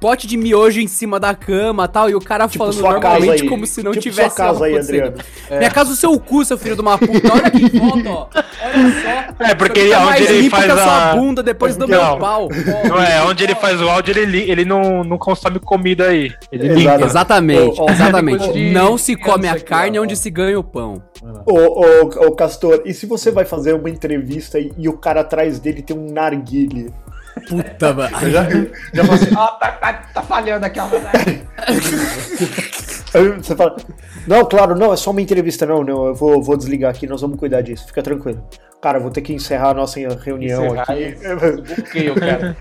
[0.00, 3.64] pote de miojo em cima da cama tal, e o cara Tipo falando normalmente como
[3.68, 4.78] se não Tipo tivesse sua casa nada aí.
[4.78, 5.16] Adriano.
[5.48, 7.32] Minha casa o seu cu, seu filho de uma puta.
[7.32, 8.28] Olha que foto, ó.
[8.32, 9.44] Olha só.
[9.44, 12.00] É, porque ele- tá onde ele faz a sua bunda depois do Não.
[12.10, 12.48] meu pau.
[12.88, 16.32] Não é, onde ele faz o áudio, ele, ele não, não consome comida aí.
[16.50, 17.00] Ele limpa.
[17.04, 18.71] Exatamente, exatamente.
[18.72, 21.02] Não se come a aqui, carne onde se ganha o pão.
[21.46, 25.20] Ô, ô, ô, Castor, e se você vai fazer uma entrevista e, e o cara
[25.20, 26.92] atrás dele tem um narguile?
[27.48, 28.30] Puta, mano.
[28.30, 28.48] Já,
[28.92, 30.88] já falou assim, ó, tá, tá, tá falhando aqui, ó.
[33.42, 33.76] Você fala,
[34.26, 37.20] não, claro, não, é só uma entrevista, não, não, eu vou, vou desligar aqui, nós
[37.20, 38.42] vamos cuidar disso, fica tranquilo.
[38.80, 41.02] Cara, vou ter que encerrar a nossa reunião Encerrar aqui.
[41.02, 42.56] esse bloqueio, cara.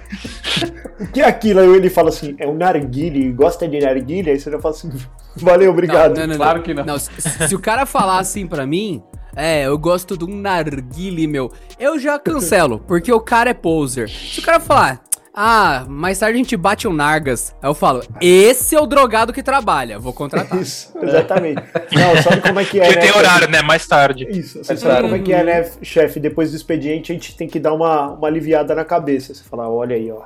[1.00, 1.62] O que é aquilo?
[1.62, 4.30] Aí ele fala assim, é um narguile, gosta de narguile?
[4.30, 4.92] Aí você já fala assim,
[5.36, 6.16] valeu, obrigado.
[6.16, 7.00] Não, não, não, Claro que não.
[7.00, 7.10] se,
[7.48, 9.02] se o cara falar assim pra mim,
[9.36, 14.10] é, eu gosto de um narguile, meu, eu já cancelo, porque o cara é poser.
[14.10, 15.02] Se o cara falar,
[15.34, 19.32] ah, mais tarde a gente bate um nargas, aí eu falo, esse é o drogado
[19.32, 20.60] que trabalha, vou contratar.
[20.62, 21.62] Isso, exatamente.
[21.94, 23.02] Não, sabe como é que é, Porque né?
[23.08, 23.62] tem horário, né?
[23.62, 24.28] Mais tarde.
[24.30, 25.04] Isso, você É sabe claro.
[25.04, 26.20] como é que é, né, chefe?
[26.20, 29.34] Depois do expediente a gente tem que dar uma, uma aliviada na cabeça.
[29.34, 30.24] Você fala, olha aí, ó.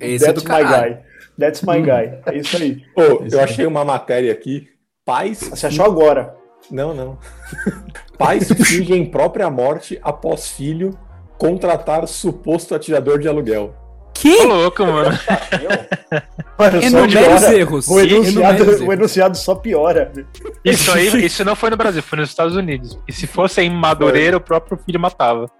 [0.00, 0.94] Esse é do That's my caralho.
[0.94, 1.02] guy.
[1.38, 2.18] That's my guy.
[2.26, 2.82] É isso aí.
[2.94, 4.68] Pô, eu achei uma matéria aqui.
[5.04, 5.40] Pais.
[5.40, 6.34] Você achou agora?
[6.70, 7.18] Não, não.
[8.18, 10.96] Pais fingem própria morte após filho
[11.38, 13.74] contratar suposto atirador de aluguel.
[14.16, 14.42] Tô Que?
[14.44, 15.16] louco, mano.
[16.82, 17.88] Enumere os erros.
[17.88, 18.80] O enunciado, erros.
[18.80, 20.10] o enunciado só piora.
[20.64, 22.98] Isso aí, isso não foi no Brasil, foi nos Estados Unidos.
[23.06, 25.50] E se fosse em Madureira, o próprio filho matava.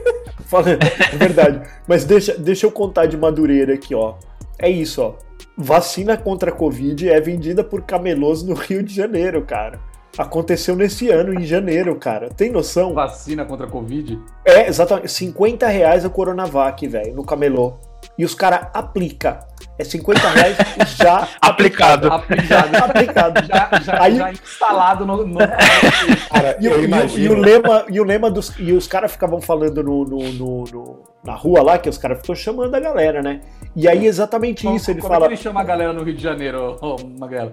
[0.46, 1.60] Fala- é verdade.
[1.86, 4.14] Mas deixa, deixa eu contar de Madureira aqui, ó.
[4.58, 5.14] É isso, ó.
[5.58, 9.78] Vacina contra a Covid é vendida por camelôs no Rio de Janeiro, cara.
[10.16, 12.30] Aconteceu nesse ano, em janeiro, cara.
[12.30, 12.94] Tem noção?
[12.94, 14.18] Vacina contra a Covid.
[14.46, 15.10] É, exatamente.
[15.12, 17.74] 50 reais a Coronavac, velho, no camelô.
[18.18, 19.38] E os caras aplicam.
[19.78, 20.56] É 50 reais
[20.96, 22.08] já Aplicado.
[22.10, 22.76] Aplicado.
[22.76, 23.46] aplicado.
[23.46, 25.26] Já, já, Aí- já instalado no.
[25.26, 25.38] no...
[25.38, 28.54] Cara, E, o- eu e o- e lema, e o lema dos.
[28.58, 32.18] E os caras ficavam falando no, no- no- no- na rua lá, que os caras
[32.20, 33.40] ficam chamando a galera, né?
[33.74, 36.02] E aí, exatamente Como- isso, ele como fala: é que ele chama a galera no
[36.02, 37.52] Rio de Janeiro, ô, Magrelo?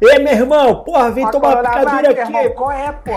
[0.00, 2.50] Ei, meu irmão, porra, vem tomar uma picadura aqui.
[2.50, 3.12] Qual é, pô?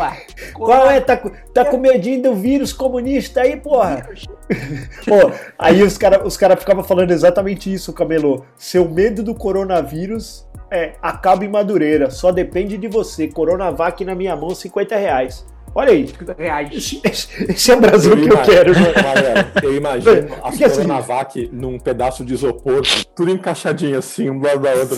[0.54, 0.99] Qual é?
[0.99, 1.17] Tá,
[1.54, 4.08] tá com medinho do vírus comunista aí, porra?
[5.07, 8.45] Pô, aí os caras os cara ficavam falando exatamente isso, Camelo.
[8.57, 12.09] Seu medo do coronavírus é acaba em Madureira.
[12.09, 13.27] Só depende de você.
[13.27, 15.45] Coronavac na minha mão, 50 reais.
[15.75, 16.07] Olha aí.
[16.37, 16.69] Reais.
[16.71, 17.01] Esse,
[17.49, 18.73] esse- é o Brasil que eu quero.
[18.73, 22.83] Magrelo, eu imagino as Porque assim- Coronavac num pedaço de isopor,
[23.15, 24.97] tudo encaixadinho assim, um do lado da outra.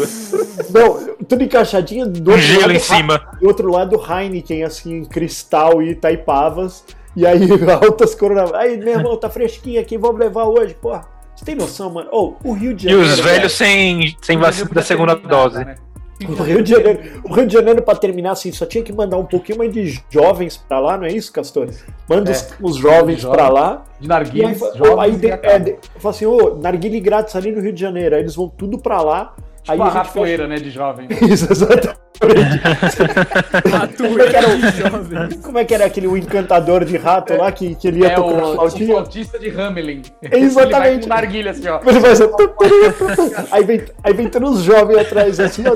[0.71, 2.07] Não, tudo encaixadinho.
[2.09, 3.21] Do outro gelo lado, em cima.
[3.39, 6.83] Do outro lado, Heineken, assim, em cristal e Taipavas.
[7.15, 7.39] E aí,
[7.84, 8.60] altas coronavírus.
[8.60, 11.06] Aí, meu irmão, tá fresquinho aqui, vamos levar hoje, porra.
[11.36, 12.10] Você tem noção, mano?
[12.12, 13.13] Ô, o Rio de E Janeiro.
[13.13, 15.63] os velhos sem, sem vacina da segunda dose.
[15.65, 15.75] Né?
[16.30, 19.17] O Rio de Janeiro, o Rio de Janeiro, pra terminar assim, só tinha que mandar
[19.17, 21.67] um pouquinho mais de jovens pra lá, não é isso, Castor?
[22.08, 23.36] Manda os, os jovens Jovens.
[23.38, 23.84] pra lá.
[23.99, 27.01] De E aí, narguilhas, fa- jovens aí e de, é, de, fala assim, ô, narguile
[27.01, 28.15] grátis ali no Rio de Janeiro.
[28.15, 29.36] Aí eles vão tudo pra lá.
[29.67, 31.08] Aí Tipo a a gente ratoeira, né, de jovem.
[31.30, 32.06] Isso, exatamente.
[33.97, 37.51] Como é, que era o- como é que era aquele o encantador de rato lá
[37.51, 38.88] que, que ele ia É tocando o, o flautinha?
[38.93, 40.01] flautista de Hamelin.
[40.32, 41.04] Exatamente.
[41.04, 41.80] Ele vai narguilha assim, ó.
[41.86, 45.75] Ele assim, aí vem, aí vem todos os jovens atrás, assim, ó,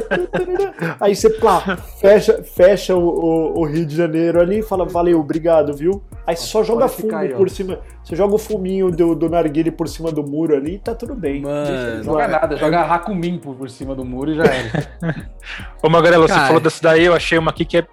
[1.00, 5.20] aí você plá, fecha, fecha o, o, o Rio de Janeiro ali e fala, valeu,
[5.20, 6.02] obrigado, viu?
[6.30, 9.72] Aí você só joga fumo aí, por cima, você joga o fuminho do, do narguile
[9.72, 11.42] por cima do muro ali e tá tudo bem.
[11.42, 12.04] Mano.
[12.04, 14.92] Joga nada, joga Hakumin por, por cima do muro e já era.
[15.82, 17.88] Ô, Magrelo, você falou dessa daí, eu achei uma aqui que é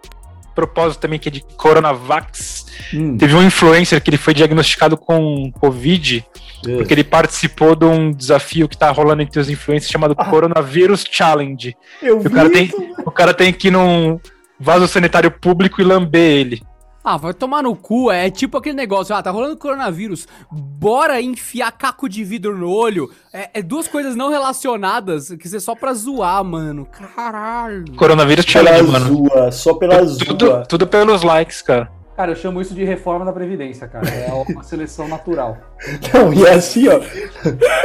[0.55, 2.66] propósito também, que é de Coronavax.
[2.92, 3.16] Hum.
[3.16, 6.22] Teve um influencer que ele foi diagnosticado com Covid,
[6.62, 10.27] porque ele participou de um desafio que tá rolando entre os influencers chamado Ah.
[10.27, 11.75] Coronavírus Challenge.
[12.03, 12.94] Eu E o cara vi tem, isso, mano.
[13.07, 14.20] o cara tem que ir num
[14.61, 16.62] vaso sanitário público e lamber ele.
[17.09, 21.71] Ah, vai tomar no cu, é tipo aquele negócio, ah, tá rolando coronavírus, bora enfiar
[21.71, 23.09] caco de vidro no olho.
[23.33, 26.85] É, é duas coisas não relacionadas, que isso é só pra zoar, mano.
[26.87, 27.95] Caralho.
[27.95, 29.07] Coronavírus Pela Challenge, mano.
[29.07, 30.66] zua, só pela Tudo, zua.
[30.66, 31.92] tudo pelos likes, cara.
[32.16, 34.09] Cara, eu chamo isso de reforma da Previdência, cara.
[34.09, 35.59] É uma seleção natural.
[36.15, 36.99] Não, e é assim, ó.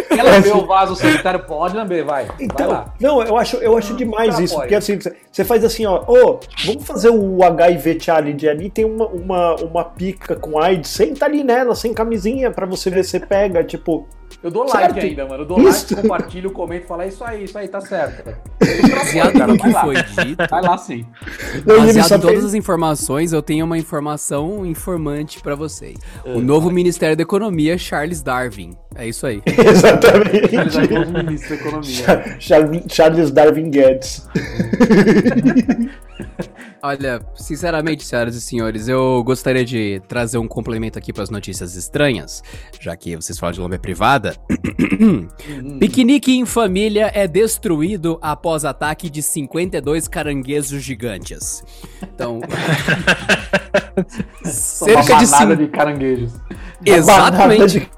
[0.08, 1.42] Quer lamber o vaso sanitário?
[1.42, 2.26] Pode lamber, vai.
[2.26, 2.94] vai Então, lá.
[3.00, 4.98] não, eu acho, eu acho demais cara isso, porque assim,
[5.32, 9.84] você faz assim, ó, ô, vamos fazer o HIV challenge ali, tem uma, uma, uma
[9.84, 14.08] pica com AIDS, senta ali nela, sem camisinha, pra você ver se pega, tipo,
[14.42, 14.94] Eu dou Certo.
[14.96, 15.44] like ainda, mano.
[15.44, 15.94] Eu dou Isso.
[15.94, 18.34] like, compartilho, comento, falo, é isso aí, isso aí, tá certo.
[18.90, 19.82] Baseado no vai que lá.
[19.82, 21.06] foi dito, Vai lá sim.
[21.66, 25.98] baseado em todas fez- as informações, eu tenho uma informação informante pra vocês.
[26.26, 28.76] O novo Ministério da Economia, Charles Darwin.
[28.96, 29.42] É isso aí.
[29.46, 30.56] Exatamente.
[30.56, 32.38] Eles já vão ministro da economia.
[32.40, 34.28] Charles, Charles Darwin Guedes.
[36.84, 41.76] Olha, sinceramente, senhoras e senhores, eu gostaria de trazer um complemento aqui para as notícias
[41.76, 42.42] estranhas,
[42.80, 44.36] já que vocês falam de lamber privada.
[45.80, 51.64] Piquenique em família é destruído após ataque de 52 caranguejos gigantes.
[52.02, 52.40] Então,
[54.44, 56.34] cerca de 5 de caranguejos.
[56.84, 57.92] Exatamente.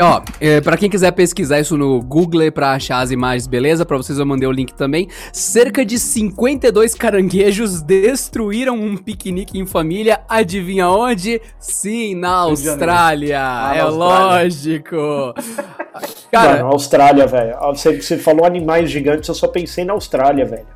[0.00, 3.86] Ó, é, pra quem quiser pesquisar isso no Google pra achar as imagens, beleza?
[3.86, 5.08] Pra vocês eu mandei o link também.
[5.32, 10.20] Cerca de 52 caranguejos destruíram um piquenique em família.
[10.28, 11.40] Adivinha onde?
[11.58, 12.34] Sim, na.
[12.34, 13.40] Austrália.
[13.40, 13.92] Ah, é Austrália.
[13.94, 14.96] lógico.
[15.94, 17.56] Mano, Cara, Austrália, velho.
[17.60, 20.66] Você, você falou animais gigantes, eu só pensei na Austrália, velho.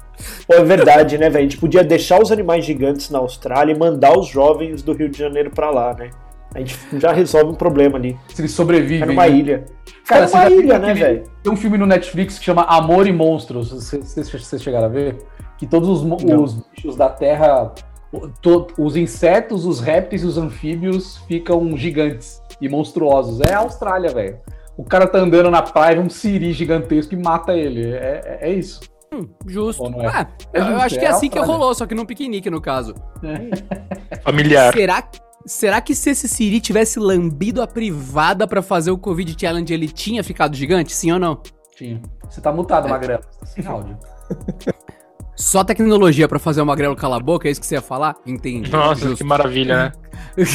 [0.47, 1.39] Pô, é verdade, né, velho?
[1.47, 5.09] A gente podia deixar os animais gigantes na Austrália e mandar os jovens do Rio
[5.09, 6.11] de Janeiro pra lá, né?
[6.55, 8.19] A gente já resolve um problema ali.
[8.29, 9.03] Se eles sobrevivem.
[9.03, 9.31] É numa né?
[9.31, 9.65] ilha.
[10.07, 11.25] Cara, é você uma já viu ilha, né, velho?
[11.43, 13.71] Tem um filme no Netflix que chama Amor e Monstros.
[13.71, 15.19] Vocês, chegaram a ver?
[15.59, 17.73] Que todos os, os bichos da Terra,
[18.41, 23.41] to- os insetos, os répteis e os anfíbios ficam gigantes e monstruosos.
[23.41, 24.39] É a Austrália, velho.
[24.77, 27.93] O cara tá andando na praia, um siri gigantesco e mata ele.
[27.93, 28.81] É, é- é isso.
[29.47, 29.83] justo.
[29.83, 30.07] Ou não é?
[30.07, 32.49] Ah, É eu justo, acho que é é assim que rolou, só que num piquenique,
[32.49, 32.95] no caso.
[34.23, 34.73] Familiar.
[34.73, 35.03] Será,
[35.49, 39.89] será que se esse Siri tivesse lambido a privada pra fazer o Covid Challenge, ele
[39.89, 40.93] tinha ficado gigante?
[40.95, 41.41] Sim ou não?
[41.77, 42.01] Tinha.
[42.29, 42.91] Você tá mutado, É.
[42.91, 43.23] Magrelo.
[43.41, 43.97] Tá sem áudio.
[45.35, 48.17] Só tecnologia pra fazer o magrelo calar a boca, é isso que você ia falar?
[48.27, 48.71] Entendi.
[48.73, 49.19] Nossa, Justo.
[49.19, 49.93] que maravilha, né?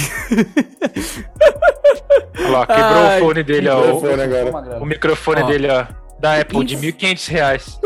[2.38, 3.78] Olha lá, quebrou Ai, o fone dele, ó.
[3.82, 4.80] microfone agora.
[4.80, 5.48] O, o microfone Ó.
[5.48, 5.86] dele, ó.
[6.24, 7.80] Da Apple, de Inf- 1.500 reais.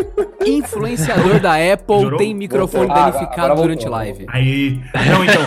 [0.45, 2.19] Influenciador da Apple Jurou?
[2.19, 3.03] tem microfone Voltou.
[3.03, 4.25] Ah, danificado voltou, durante live.
[4.29, 4.79] Aí.
[5.09, 5.41] Não, então.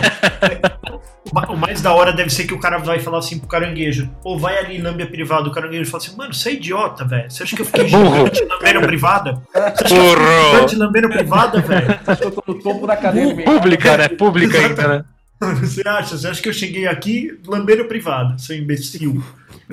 [1.25, 3.47] o ma- o mais da hora deve ser que o cara vai falar assim pro
[3.47, 5.47] caranguejo: Pô, vai ali lambe a privada.
[5.47, 7.31] O caranguejo fala assim: Mano, você é idiota, velho.
[7.31, 8.13] Você acha que eu fiquei Burro.
[8.27, 9.41] gigante lambendo privada?
[9.53, 10.51] Você acha que eu fiquei Burro.
[10.51, 11.99] gigante lambendo privada, velho?
[12.07, 13.35] Acho que eu tô no topo da cadeia.
[13.45, 14.07] Pública, né?
[14.09, 15.05] Pública ainda, né?
[15.61, 16.17] Você acha?
[16.17, 19.23] Você acha que eu cheguei aqui lambeiro privado, seu imbecil?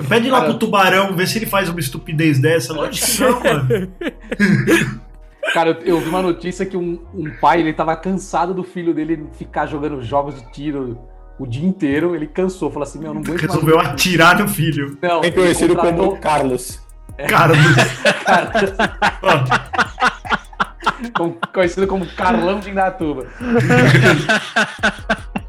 [0.07, 2.73] Pede lá pro tubarão, ver se ele faz uma estupidez dessa.
[2.73, 3.91] Lógico que não, mano.
[5.53, 9.25] Cara, eu, vi uma notícia que um, um pai, ele tava cansado do filho dele
[9.37, 10.97] ficar jogando jogos de tiro
[11.39, 12.15] o dia inteiro.
[12.15, 14.97] Ele cansou, falou assim, meu, não aguento mais Resolveu isso." atirar no filho.
[15.01, 16.79] Não, É ele conhecido contratou- como Carlos.
[17.27, 17.53] Cara,
[19.23, 19.43] ó,
[21.17, 23.25] como- conhecido como Carlão de Indatuba.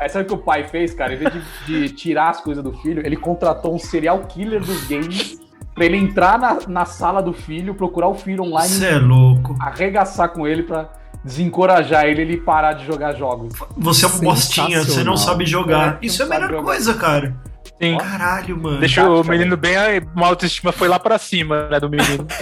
[0.00, 1.12] Aí sabe o que o pai fez, cara?
[1.12, 4.86] Em vez de, de tirar as coisas do filho, ele contratou um serial killer dos
[4.86, 5.38] games
[5.74, 9.54] pra ele entrar na, na sala do filho, procurar o filho online, você é louco.
[9.60, 10.88] arregaçar com ele pra
[11.22, 13.52] desencorajar ele e ele parar de jogar jogos.
[13.76, 15.98] Você é um bostinha, você não sabe jogar.
[16.00, 16.62] É, Isso é a melhor jogar.
[16.62, 17.36] coisa, cara.
[17.82, 17.96] Sim.
[17.98, 18.78] Caralho, mano.
[18.78, 19.74] Deixa o menino bem,
[20.14, 22.26] uma autoestima foi lá pra cima, né, do menino.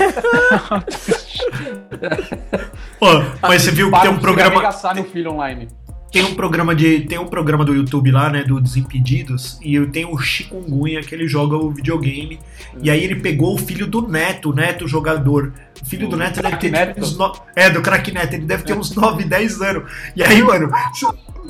[3.00, 4.54] Ó, mas você viu que tem um programa.
[4.56, 5.68] arregaçar no filho online.
[6.10, 7.00] Tem um programa de.
[7.00, 8.42] Tem um programa do YouTube lá, né?
[8.42, 9.58] Do Desimpedidos.
[9.62, 12.38] E eu tenho o Chikungunya que ele joga o videogame.
[12.82, 15.52] E aí ele pegou o filho do Neto, o Neto jogador.
[15.82, 17.00] O filho do O Neto deve ter Neto?
[17.00, 17.16] uns.
[17.16, 17.32] No...
[17.54, 19.92] É, do craque Neto, ele deve ter uns 9, 10 anos.
[20.16, 20.70] E aí, mano.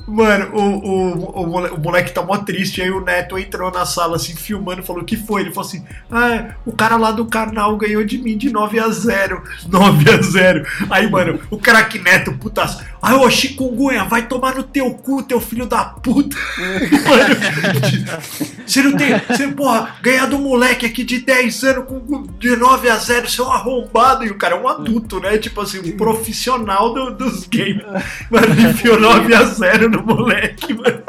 [0.07, 2.81] Mano, o, o, o moleque tá mó triste.
[2.81, 5.43] Aí o Neto entrou na sala assim, filmando, falou: o que foi?
[5.43, 8.89] Ele falou assim: Ah, o cara lá do canal ganhou de mim de 9 a
[8.89, 9.43] 0.
[9.69, 10.67] 9 a 0.
[10.91, 12.83] Aí, mano, o craque Neto, putaço.
[13.01, 16.37] Ai, ô Chikungunya, vai tomar no teu cu, teu filho da puta.
[16.59, 17.35] Mano,
[18.67, 19.11] você não tem.
[19.29, 23.41] Você, porra, ganhar do moleque aqui de 10 anos com, de 9 a 0, você
[23.41, 24.25] é um arrombado.
[24.25, 25.39] E o cara é um adulto, né?
[25.39, 27.85] Tipo assim, um profissional do- dos games.
[28.31, 31.03] Mano, ele enfiou 9 a 0 no moleque, mano.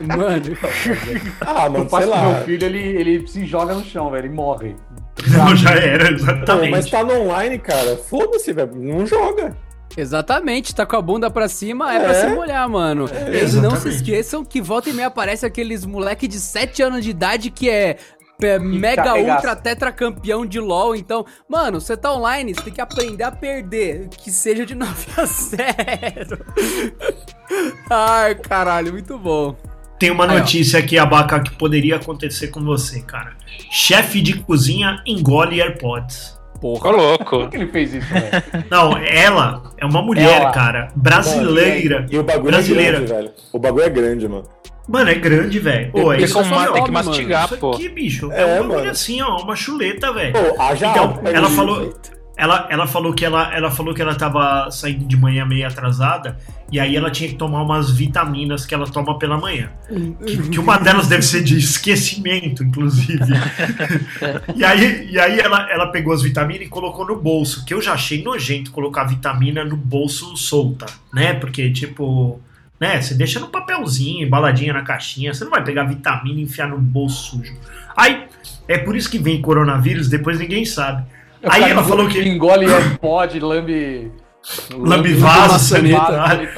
[0.00, 0.56] Mano,
[1.40, 2.22] Ah, Eu mano, sei lá.
[2.22, 4.76] meu filho, ele, ele se joga no chão, velho, ele morre.
[5.28, 6.90] Não, já era, Pô, mas exatamente.
[6.90, 7.96] tá no online, cara.
[7.96, 8.70] Foda-se, velho.
[8.76, 9.56] Não joga.
[9.96, 12.28] Exatamente, tá com a bunda pra cima, é, pra É.
[12.28, 13.06] se molhar, mano.
[13.08, 17.10] e não se esqueçam que volta e meia aparece aqueles moleque de 7 anos de
[17.10, 17.96] idade que é.
[18.42, 19.34] é mega carregaça.
[19.36, 23.32] ultra tetra campeão de LoL, então, mano, você tá online, você tem que aprender a
[23.32, 26.46] perder, que seja de 9 a 0.
[27.90, 29.56] Ai, caralho, muito bom.
[29.98, 30.40] Tem uma Aí, ó.
[30.40, 33.34] notícia aqui, Abaca, que poderia acontecer com você, cara.
[33.70, 36.35] Chefe de cozinha engole AirPods.
[36.62, 37.24] Ô, louco.
[37.40, 38.26] Por que ele fez isso, velho?
[38.70, 40.50] Não, ela é uma mulher, Ela.
[40.52, 42.06] cara, brasileira.
[42.10, 42.96] E o bagulho Brasileira.
[42.98, 43.30] é grande, velho.
[43.52, 44.44] O bagulho é grande, mano.
[44.88, 45.90] Mano, é grande, velho.
[45.92, 47.72] Ô, Tem, isso é só tem que mastigar, Isso pô.
[47.72, 48.90] aqui, bicho, é, É, um bagulho mano.
[48.90, 50.32] assim, ó, uma chuleta, velho.
[50.32, 51.94] Pô, haja Então, pra ela engolir, falou, velho.
[52.36, 56.38] Ela, ela falou que ela, ela falou que ela tava saindo de manhã meio atrasada
[56.70, 59.70] e aí ela tinha que tomar umas vitaminas que ela toma pela manhã.
[60.26, 63.22] Que, que uma delas deve ser de esquecimento, inclusive.
[64.54, 67.80] e aí, e aí ela, ela pegou as vitaminas e colocou no bolso, que eu
[67.80, 71.34] já achei nojento colocar vitamina no bolso solta, né?
[71.34, 72.38] Porque, tipo,
[72.78, 76.68] né, você deixa no papelzinho, embaladinha na caixinha, você não vai pegar vitamina e enfiar
[76.68, 77.54] no bolso sujo.
[77.96, 78.24] Aí,
[78.68, 81.06] é por isso que vem coronavírus, depois ninguém sabe.
[81.42, 82.18] Aí ela falou que.
[82.20, 84.12] Engole AirPod, lambe...
[84.72, 86.48] Lambe vaso, sanitário.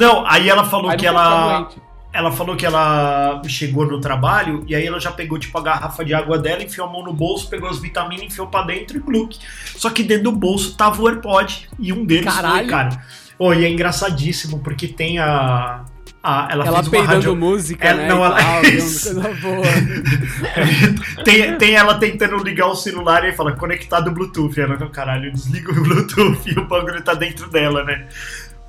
[0.00, 1.68] Não, aí ela falou Aí que pode ela.
[2.12, 6.04] Ela falou que ela chegou no trabalho e aí ela já pegou, tipo, a garrafa
[6.04, 9.00] de água dela, enfiou a mão no bolso, pegou as vitaminas, enfiou pra dentro e
[9.00, 9.36] gluck.
[9.76, 11.68] Só que dentro do bolso tava o AirPod.
[11.78, 12.58] E um deles Caralho.
[12.58, 13.04] foi, cara.
[13.36, 15.84] Oh, e é engraçadíssimo, porque tem a.
[16.24, 17.36] a ela, Ela fez uma peidando rádio.
[17.36, 18.08] música, Ela- né?
[18.08, 19.62] não, ela- tal, coisa boa.
[21.24, 24.58] tem, tem ela tentando ligar o celular e fala conectado Bluetooth.
[24.60, 28.06] Ela, não, caralho, desliga o Bluetooth e o bagulho tá dentro dela, né?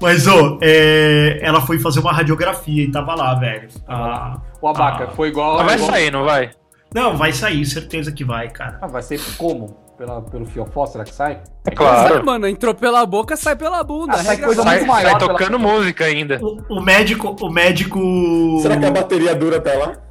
[0.02, 3.70] Mas, ô, é, ela foi fazer uma radiografia e tava lá, velho.
[3.88, 5.16] Ah, O Abaca, Ah.
[5.16, 5.56] foi igual...
[5.58, 6.52] Mas vai igual- sair, não vai?
[6.94, 8.78] não, vai sair, certeza que vai, cara.
[8.82, 9.78] Ah, vai ser como?
[9.98, 11.40] Pela, pelo fiofó, será que sai?
[11.64, 12.26] Sai, Claro.
[12.26, 14.14] mano, entrou pela boca, sai pela bunda.
[14.16, 14.64] Ah, sai regra coisa.
[14.64, 16.38] Sai, muito maior sai pela- tocando música ainda.
[16.42, 18.60] O, o médico, o médico.
[18.62, 19.94] Será que a bateria dura até lá?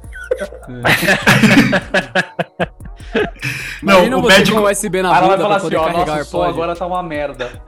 [3.81, 6.37] Não, Imagina o médico- com USB na bunda falar pra assim, poder ó, carregar som
[6.41, 6.49] AirPod.
[6.49, 7.61] agora tá uma merda.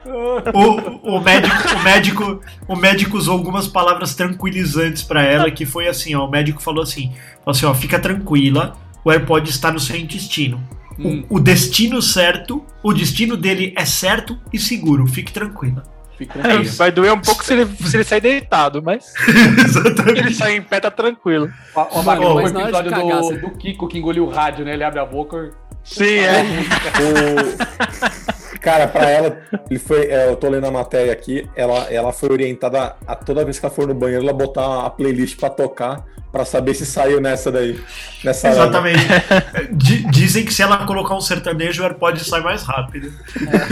[0.53, 5.87] O, o médico, o médico, o médico usou algumas palavras tranquilizantes pra ela, que foi
[5.87, 7.11] assim, ó, o médico falou assim,
[7.45, 8.73] falou assim, ó, fica tranquila,
[9.05, 10.59] o AirPod está no seu intestino.
[10.99, 11.23] O- Hum.
[11.29, 15.83] O, destino certo, o destino dele é certo e seguro, fique tranquila.
[16.17, 16.63] Fica É tranquilo.
[16.65, 16.77] isso.
[16.77, 19.13] Vai doer um pouco se ele, se ele sair deitado, mas
[19.63, 20.19] Exatamente.
[20.19, 21.51] ele sair em pé tá tranquilo.
[21.75, 21.89] Mano,
[22.31, 24.73] o mas de episódio do, do Kiko que engoliu o rádio, né?
[24.73, 25.51] Ele abre a boca
[25.83, 26.43] Sim, é.
[26.99, 28.27] O...
[28.61, 29.37] Cara, pra ela,
[29.69, 33.43] ele foi, é, eu tô lendo a matéria aqui, ela, ela foi orientada a toda
[33.45, 36.85] vez que ela for no banheiro, ela botar a playlist pra tocar, pra saber se
[36.85, 37.79] saiu nessa daí.
[38.23, 38.49] Nessa.
[38.49, 38.99] Exatamente.
[39.71, 43.11] Di- Dizem que se ela colocar um sertanejo, o AirPod sai mais rápido.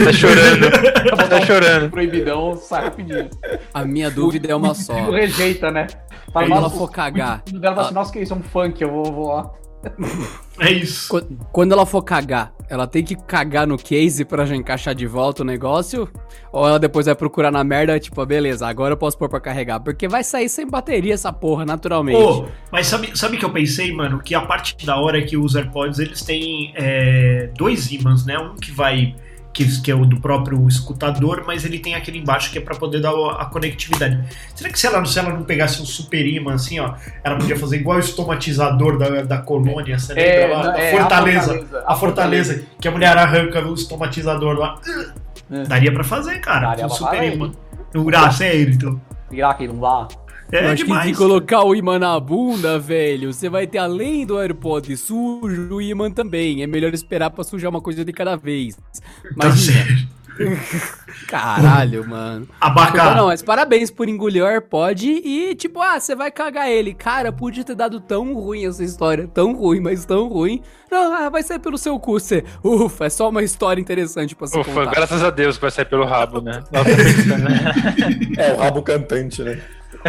[0.04, 0.66] Tá chorando.
[1.28, 1.90] Tá chorando.
[1.90, 3.28] proibidão, sai rapidinho.
[3.74, 4.94] A minha dúvida é uma só.
[4.94, 5.86] O rejeita, né?
[6.32, 7.42] Fala, ela for cagar.
[7.52, 9.50] O dela fala assim, nossa, que isso é um funk, eu vou, vou lá.
[10.58, 11.08] É isso.
[11.08, 15.06] Qu- Quando ela for cagar, ela tem que cagar no case pra já encaixar de
[15.06, 16.08] volta o negócio?
[16.52, 19.38] Ou ela depois vai procurar na merda, tipo, ah, beleza, agora eu posso pôr pra
[19.40, 19.80] carregar?
[19.80, 22.18] Porque vai sair sem bateria essa porra, naturalmente.
[22.18, 24.18] Pô, mas sabe, sabe o que eu pensei, mano?
[24.20, 28.38] Que a parte da hora é que os AirPods eles têm é, dois ímãs, né?
[28.38, 29.14] Um que vai.
[29.56, 32.74] Que, que é o do próprio escutador, mas ele tem aquele embaixo que é pra
[32.74, 34.22] poder dar a, conectividade.
[34.54, 36.92] Será que se ela, se ela não pegasse um super imã assim, ó,
[37.24, 40.78] ela podia fazer igual o estomatizador da, da colônia, você lembra lá?
[40.78, 41.84] é, a, fortaleza, a Fortaleza.
[41.86, 44.78] a Fortaleza, que a mulher arranca o estomatizador lá.
[45.50, 45.62] É.
[45.62, 47.50] Daria pra fazer, cara, Daria pra super imã.
[47.94, 49.00] No ah, sério, então.
[49.30, 50.06] Virar aqui, não dá.
[50.52, 51.08] Eu É acho que demais.
[51.10, 55.82] se colocar o imã na bunda, velho, você vai ter além do AirPod sujo, o
[55.82, 56.62] imã também.
[56.62, 58.76] É melhor esperar pra sujar uma coisa de cada vez.
[58.76, 59.84] Tá Imagina.
[59.84, 60.16] certo.
[61.28, 62.46] Caralho, mano.
[62.60, 63.14] Abacá.
[63.14, 66.92] não, mas parabéns por engolir o AirPod e, tipo, ah, você vai cagar ele.
[66.94, 69.26] Cara, podia ter dado tão ruim essa história.
[69.32, 70.60] Tão ruim, mas tão ruim.
[70.90, 72.44] Não, ah, vai sair pelo seu cu, você.
[72.62, 74.90] Ufa, é só uma história interessante pra se Ufa, contar.
[74.94, 76.62] graças a Deus que vai sair pelo rabo, né?
[77.26, 77.72] Né?
[78.36, 79.58] É, o rabo cantante, né?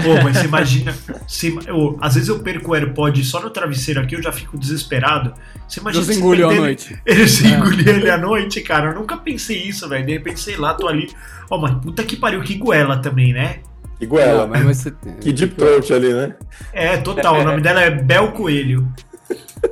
[0.04, 0.94] Pô, mas você imagina.
[1.28, 4.58] Você, eu- às vezes eu perco o AirPod só no travesseiro aqui, eu já fico
[4.58, 5.34] desesperado.
[5.68, 6.98] Você imagina Você se engoliu à noite.
[7.06, 7.50] Ele se É.
[7.52, 8.92] engolir ele à noite, cara.
[8.92, 10.06] Eu nunca pensei isso, velho.
[10.06, 11.10] De repente, sei lá, tô ali.
[11.50, 13.58] Ó, mas puta que pariu, que goela também, né?
[14.00, 14.46] Iguela.
[14.46, 14.94] Mas você...
[15.20, 16.36] Que deep throat ali, né?
[16.72, 17.42] É, total.
[17.42, 18.88] O nome dela é Bel Coelho.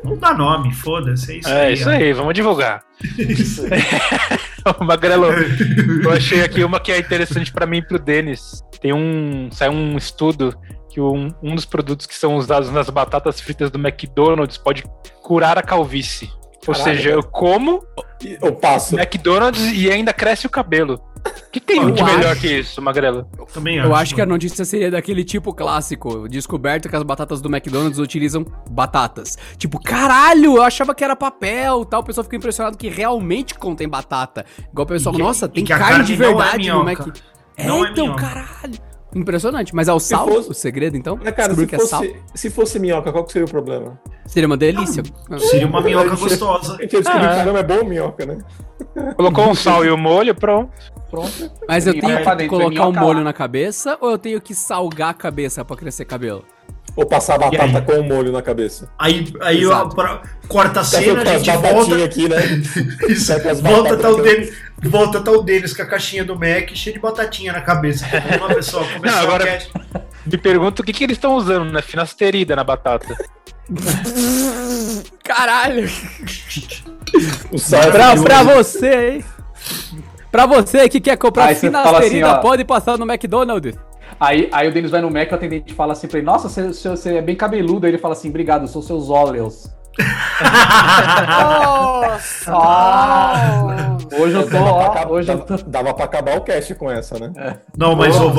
[0.04, 1.34] Não dá nome, foda-se.
[1.34, 1.74] É isso É aí.
[1.74, 1.92] isso ó.
[1.94, 2.84] aí, vamos divulgar.
[4.82, 5.28] Magrelo,
[6.04, 8.64] eu achei aqui uma que é interessante pra mim e pro Denis.
[8.82, 9.50] Tem um.
[9.52, 10.58] Saiu um estudo
[10.90, 14.84] que um, um dos produtos que são usados nas batatas fritas do McDonald's pode
[15.22, 16.30] curar a calvície.
[16.68, 17.84] Ou seja, eu como
[18.42, 18.96] Eu passo.
[18.98, 21.00] McDonald's e ainda cresce o cabelo.
[21.26, 23.28] O que tem Eu de melhor acho- que isso, Magrelo?
[23.54, 27.50] Também Eu acho que a notícia seria daquele tipo clássico, descoberto que as batatas do
[27.50, 29.38] McDonald's utilizam batatas.
[29.58, 32.02] Tipo, caralho, eu achava que era papel, tal.
[32.02, 34.46] O pessoal fica impressionado que realmente contém batata.
[34.72, 36.84] Igual o pessoal, E nossa, tem que a carne, de carne não é verdade no
[36.84, 37.06] minhoca.
[37.08, 37.18] Mac.
[37.58, 38.22] É, Não é então, minhoca.
[38.22, 38.80] caralho.
[39.16, 41.18] Impressionante, mas é o sal fosse- o segredo, então?
[41.24, 42.02] Mas, cara, se que é sal?
[42.04, 43.98] fosse, se fosse minhoca, qual que seria o problema?
[44.26, 45.02] Seria uma delícia.
[45.40, 46.76] Seria uma minhoca gostosa.
[46.78, 47.36] A gente ia descobrir Ah.
[47.36, 48.38] caramba é bom minhoca, né?
[49.16, 50.70] Colocou um sal e o molho, pronto.
[51.10, 51.50] Pronto.
[51.68, 53.26] Mas eu tenho que dentro, é colocar um molho lá.
[53.26, 56.44] na cabeça ou eu tenho que salgar a cabeça pra crescer cabelo?
[56.96, 58.90] Ou passar batata com o molho na cabeça.
[58.98, 62.04] Aí, aí ó, pra- corta a cena, a gente volta.
[62.04, 62.38] aqui, né?
[63.10, 64.18] Isso, volta tá o.
[64.84, 68.06] Volta tá o Denis com a caixinha do Mac cheia de batatinha na cabeça.
[68.38, 69.72] Uma pessoa começou Não, agora- a cast-
[70.26, 71.82] Me pergunto o que, que eles estão usando, né?
[71.82, 73.16] Finasterida na batata.
[75.24, 75.88] Caralho!
[77.92, 79.26] Pra, pra você, hein?
[80.32, 82.38] Pra você que quer comprar Aí assim, finasterida, ó.
[82.40, 83.76] pode passar no McDonald's.
[84.20, 86.68] Aí, aí o Denis vai no Mac, o atendente fala assim pra ele, nossa, você,
[86.68, 87.86] você- você é bem cabeludo.
[87.86, 89.68] Aí ele fala assim, obrigado, sou seus óleos.
[92.46, 92.54] Nossa!
[94.20, 95.70] Hoje eu tô, Dava pra ó, acabar- hoje eu dava, tô...
[95.70, 97.58] dava pra acabar o cast com essa, né?
[97.78, 98.36] Não, mas vamos,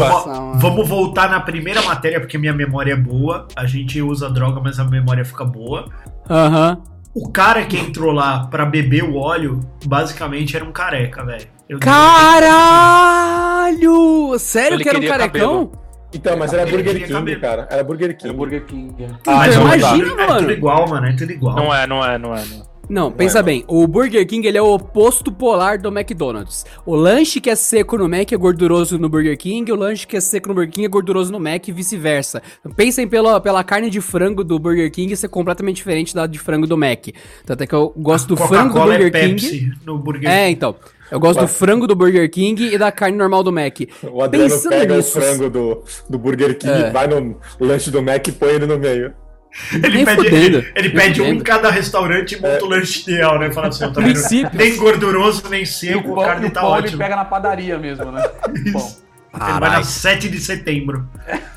[0.60, 3.46] vamos voltar na primeira matéria, porque minha memória é boa.
[3.54, 5.86] A gente usa droga, mas a memória fica boa.
[6.28, 6.78] Aham.
[7.14, 11.46] O cara que entrou lá pra beber o óleo, basicamente era um careca, velho.
[11.68, 11.78] Eu-
[13.06, 14.38] Caralho!
[14.38, 15.72] Sério que era um carecão?
[16.14, 17.66] Então, mas era Burger King, cara.
[17.70, 18.30] Era Burger King.
[18.34, 18.94] É Burger King.
[19.26, 20.40] Mas Então, ó, imagina, é, É mano.
[20.40, 21.06] tudo igual, mano.
[21.06, 21.56] É tudo igual.
[21.56, 22.44] Não é, não é, não é.
[22.44, 22.76] Não é.
[22.88, 23.64] Não, pensa é, bem.
[23.66, 26.64] O Burger King ele é o oposto polar do McDonald's.
[26.86, 30.16] O lanche que é seco no Mac é gorduroso no Burger King, o lanche que
[30.16, 32.40] é seco no Burger King é gorduroso no Mac e vice-versa.
[32.76, 36.64] Pensem pela, pela carne de frango do Burger King ser completamente diferente da de frango
[36.64, 37.08] do Mac.
[37.44, 39.40] Tanto é que eu gosto do frango do Coca-Cola Burger é King.
[39.42, 40.52] Pepsi no Burger É, King.
[40.52, 40.76] então.
[41.10, 43.78] Eu gosto do frango do Burger King e da carne normal do Mac.
[44.02, 46.90] O Adriano Pensando pega nisso- o frango do, do Burger King, É.
[46.90, 49.12] vai no lanche do Mac e põe ele no meio.
[49.72, 53.02] Ele Nem pede, fudendo, ele, ele pede um em cada restaurante e monta o lanche
[53.10, 53.50] ideal, né?
[53.50, 54.12] Fala assim, ó, tá vendo?
[54.12, 54.50] Princípio.
[54.58, 56.98] Nem gorduroso, nem o seco, a carne o tá pão ele ótima.
[57.04, 58.22] pega na padaria mesmo, né?
[58.44, 59.48] O pão.
[59.48, 61.08] Ele vai na 7 de setembro.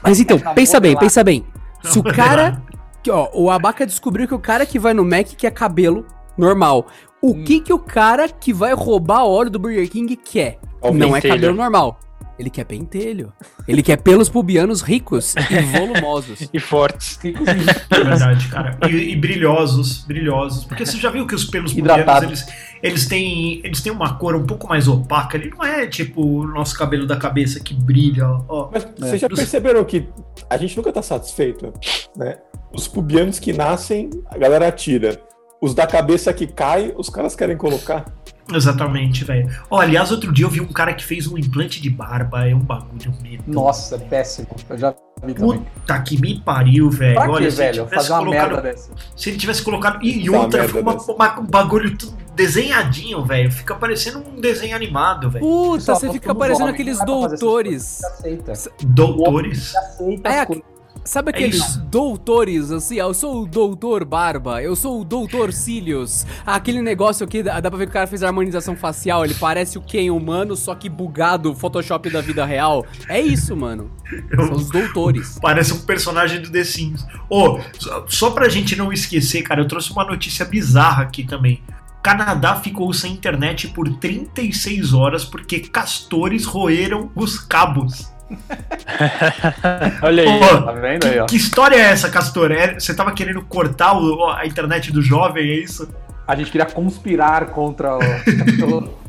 [0.02, 1.44] Mas então, pensa bem, pensa bem.
[1.84, 2.62] Se o cara.
[3.02, 6.06] Que, ó, o Abaca descobriu que o cara que vai no Mac quer cabelo
[6.40, 6.88] normal.
[7.22, 7.44] O Hum.
[7.44, 10.58] que que o cara que vai roubar óleo do Burger King quer?
[10.82, 11.34] Ó, o Não é pentelho.
[11.36, 12.00] cabelo normal.
[12.40, 13.34] Ele quer pentelho.
[13.68, 16.48] Ele quer pelos pubianos ricos e volumosos.
[16.54, 17.20] E fortes.
[17.22, 18.78] É verdade, cara.
[18.90, 20.64] E, e brilhosos, brilhosos.
[20.64, 22.22] Porque você já viu que os pelos Hidratado.
[22.28, 25.36] pubianos, eles, eles, têm, eles têm uma cor um pouco mais opaca.
[25.36, 28.70] Ele não é tipo o nosso cabelo da cabeça que brilha, ó.
[28.72, 30.08] Mas vocês já perceberam que
[30.50, 31.74] a gente nunca tá satisfeito,
[32.16, 32.38] né?
[32.74, 35.22] Os pubianos que nascem, a galera tira.
[35.62, 38.06] Os da cabeça que cai, os caras querem colocar.
[38.52, 39.48] Exatamente, velho.
[39.70, 42.48] Ó, aliás, outro dia eu vi um cara que fez um implante de barba.
[42.48, 43.44] É um bagulho mesmo.
[43.46, 44.48] Nossa, é péssimo.
[44.68, 45.36] Eu já também.
[45.36, 47.14] Puta que me pariu, velho.
[47.16, 47.84] Pra Olha, que, se ele velho?
[47.86, 48.92] tivesse Fazer uma colocado- merda dessa.
[49.16, 50.00] Se ele tivesse colocado.
[50.04, 51.96] E, e outra, ficou uma- uma- um bagulho
[52.36, 53.52] desenhadinho, velho.
[53.52, 55.46] Fica parecendo um desenho animado, velho.
[55.46, 58.04] Puta, Só você fica parecendo aqueles doutores.
[58.04, 58.54] Aceita.
[58.84, 59.76] Doutores.
[59.76, 60.64] Aceita É, as coisas.
[61.10, 61.80] Sabe É aqueles isso.
[61.86, 66.24] doutores, assim, eu sou o doutor Barba, eu sou o doutor Cílios.
[66.46, 69.34] Aquele negócio que dá, dá pra ver que o cara fez a harmonização facial, ele
[69.34, 72.86] parece o Ken humano, só que bugado, Photoshop da vida real.
[73.08, 73.90] É isso, mano.
[74.36, 75.40] São os doutores.
[75.42, 77.04] Parece um personagem do The Sims.
[77.28, 81.64] Ô, só, só pra gente não esquecer, cara, eu trouxe uma notícia bizarra aqui também.
[82.04, 88.14] Canadá ficou sem internet por 36 horas porque castores roeram os cabos.
[90.02, 90.40] Olha aí.
[90.40, 91.26] Pô, Tá vendo aí, ó?
[91.26, 92.52] que história é essa, Castor?
[92.52, 95.90] É- Você tava querendo cortar o- a internet do jovem, é isso?
[96.28, 98.00] A gente queria conspirar contra o,
[98.86, 99.00] o-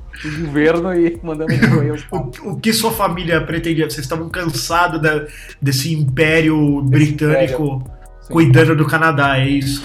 [0.47, 3.89] governo e mandamos correr os O, o que sua família pretendia?
[3.89, 5.25] Vocês estavam cansados da-
[5.61, 7.83] desse império britânico
[8.29, 9.83] cuidando do Canadá, é isso?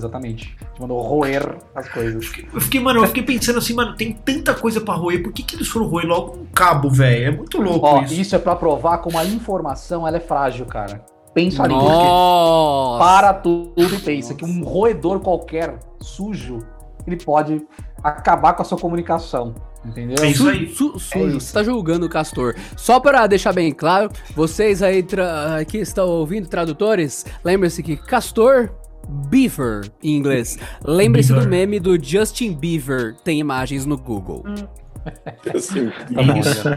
[0.00, 0.56] Exatamente.
[0.58, 2.30] Gente mandou roer as coisas.
[2.52, 5.42] Eu fiquei, mano, eu fiquei pensando assim, mano, tem tanta coisa pra roer, por que,
[5.42, 7.26] que eles foram roer logo um cabo, velho?
[7.26, 8.14] É muito louco Ó, isso.
[8.14, 11.04] isso é pra provar como a informação ela é frágil, cara.
[11.34, 11.80] Pensa nisso.
[11.80, 13.04] Nossa!
[13.04, 16.58] Para tudo e pensa que um roedor qualquer, sujo,
[17.06, 17.62] ele pode
[18.02, 19.54] acabar com a sua comunicação.
[19.82, 20.16] Entendeu?
[20.22, 20.68] É isso Su- aí.
[20.74, 21.40] su- sujo, É isso.
[21.40, 22.54] você tá julgando o Castor.
[22.76, 25.02] Só para deixar bem claro, vocês aí
[25.66, 28.68] que estão ouvindo, tradutores, lembre-se que Castor,
[29.10, 30.58] Beaver em inglês.
[30.84, 31.50] Lembre-se do Beaver.
[31.50, 34.44] meme do Justin Bieber, tem imagens no Google.
[35.46, 35.56] É
[36.38, 36.68] isso.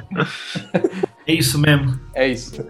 [1.28, 2.00] É isso mesmo.
[2.14, 2.64] É isso.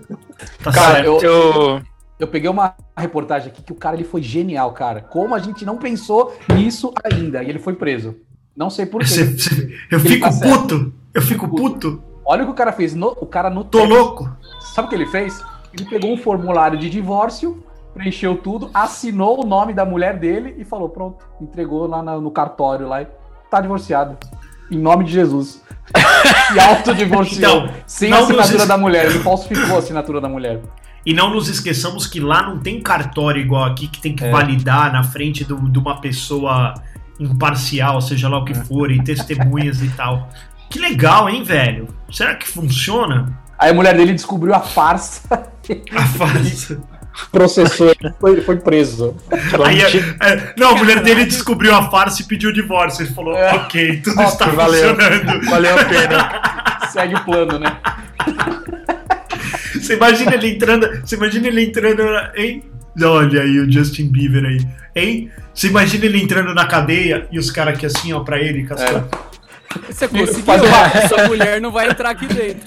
[0.63, 1.07] Tá Cara, certo.
[1.07, 1.81] eu- eu.
[2.19, 5.01] Eu peguei uma reportagem aqui que o cara ele foi genial, cara.
[5.01, 7.43] Como a gente não pensou nisso ainda.
[7.43, 8.15] E ele foi preso.
[8.55, 9.33] Não sei por Você- quê.
[9.37, 10.59] você- eu Ele fico tá certo.
[10.59, 10.93] puto.
[11.13, 12.01] Eu fico puto.
[12.25, 12.93] Olha o que o cara fez.
[12.93, 14.31] No- o cara no Tô louco.
[14.73, 15.41] Sabe o que ele fez?
[15.77, 17.61] Ele pegou um formulário de divórcio,
[17.93, 22.87] preencheu tudo, assinou o nome da mulher dele e falou: pronto, entregou lá no cartório
[22.87, 23.07] lá e
[23.49, 24.17] tá divorciado.
[24.71, 25.61] Em nome de Jesus.
[26.53, 27.63] Se autodivorciou.
[27.65, 29.05] Então, sem a assinatura nos- da mulher.
[29.05, 30.61] Ele falsificou a assinatura da mulher.
[31.05, 34.31] E não nos esqueçamos que lá não tem cartório igual aqui que tem que É.
[34.31, 36.73] validar na frente do- de uma pessoa
[37.19, 40.29] imparcial, seja lá o que for, e testemunhas e tal.
[40.69, 41.87] Que legal, hein, velho?
[42.11, 43.37] Será que funciona?
[43.59, 45.51] Aí a mulher dele descobriu a farsa,
[45.93, 46.81] A farsa.
[47.31, 49.15] processou ele, foi, foi preso.
[49.65, 53.03] Aí, é, não, a mulher dele descobriu a farsa e pediu o divórcio.
[53.05, 53.53] Ele falou, É.
[53.53, 54.95] ok, tudo Ok, está valeu.
[54.95, 55.45] funcionando.
[55.49, 56.41] Valeu a pena.
[56.91, 57.77] Segue o plano, né?
[59.73, 61.01] Você imagina ele entrando.
[61.01, 62.03] Você imagina ele entrando.
[62.35, 62.63] Hein?
[63.03, 64.57] Olha aí o Justin Bieber aí.
[64.95, 65.31] Hein?
[65.53, 69.03] Você imagina ele entrando na cadeia e os caras aqui assim, ó, pra ele, Castor.
[69.89, 72.61] Você conseguiu, Faz uma- essa mulher não vai entrar aqui dentro.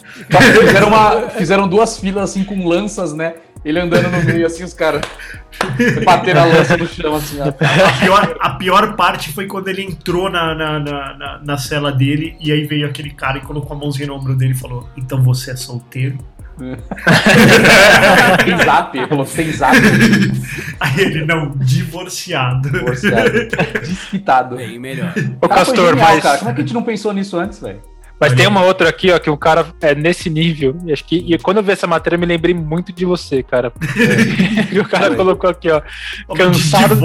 [0.61, 3.35] Fizeram, uma, fizeram duas filas assim com lanças, né?
[3.67, 5.03] Ele andando no meio assim, os caras
[6.05, 7.49] bateram a lança no chão assim, ó.
[7.49, 7.53] A
[8.01, 12.37] pior, a pior parte foi quando ele entrou na, na, na, na- na cela dele
[12.41, 15.21] e aí veio aquele cara e colocou a mãozinha no ombro dele e falou: Então
[15.21, 16.17] você é solteiro?
[18.45, 19.77] Tem zap, ele falou, tem zap.
[20.81, 22.71] Aí ele, não, divorciado.
[22.71, 23.31] Divorciado.
[23.85, 24.57] Desquitado.
[24.57, 25.13] Bem melhor.
[25.43, 26.39] Ô, Castor, genial, mas, cara.
[26.39, 27.81] Como é que a gente não pensou nisso antes, velho?
[28.19, 30.77] Mas tem uma outra aqui, ó, que o cara é nesse nível.
[30.87, 33.43] E acho que e quando eu vi essa matéria, eu me lembrei muito de você,
[33.43, 33.73] cara.
[34.73, 35.81] E o cara colocou aqui, ó.
[36.37, 36.99] Cansado,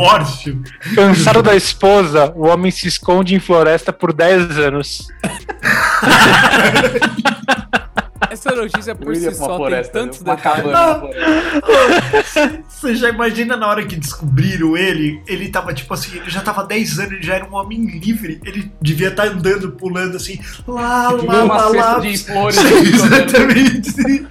[0.96, 5.08] cansado da esposa, o homem se esconde em floresta por 10 anos.
[8.30, 10.64] Essa notícia por si só floresta, tem tantos uma detalhes.
[10.64, 12.64] cabana na floresta.
[12.70, 15.22] Você já imagina na hora que descobriram ele?
[15.28, 18.40] Ele tava tipo assim, ele já tava 10 anos, ele já era um homem livre.
[18.46, 22.58] Ele devia estar andando, pulando assim, lá, lá, Uma lá, de flores.
[22.62, 24.26] Exatamente.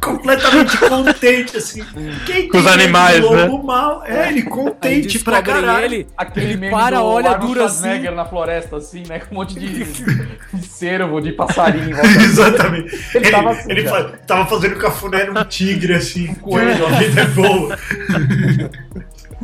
[0.00, 1.82] Completamente contente, assim.
[2.26, 3.62] Quem Com os animais, lobo né?
[3.64, 4.04] mal?
[4.04, 5.84] É, ele contente pra caralho.
[5.84, 7.84] ele, Aquele ele para, do olha, dura assim.
[8.14, 9.18] Na floresta, assim, né?
[9.20, 11.90] Com um monte de, de cervo, de passarinho.
[11.90, 12.08] em volta.
[12.08, 12.94] Exatamente.
[13.14, 16.28] Ele, tava assim, ele fa- tava fazendo cafuné num tigre, assim.
[16.30, 16.86] Um coelho.
[16.86, 17.78] A vida é boa.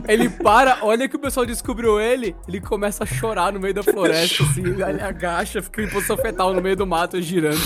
[0.09, 3.83] Ele para, olha que o pessoal descobriu ele, ele começa a chorar no meio da
[3.83, 7.61] floresta, assim, ele agacha, fica em posição fetal no meio do mato, girando.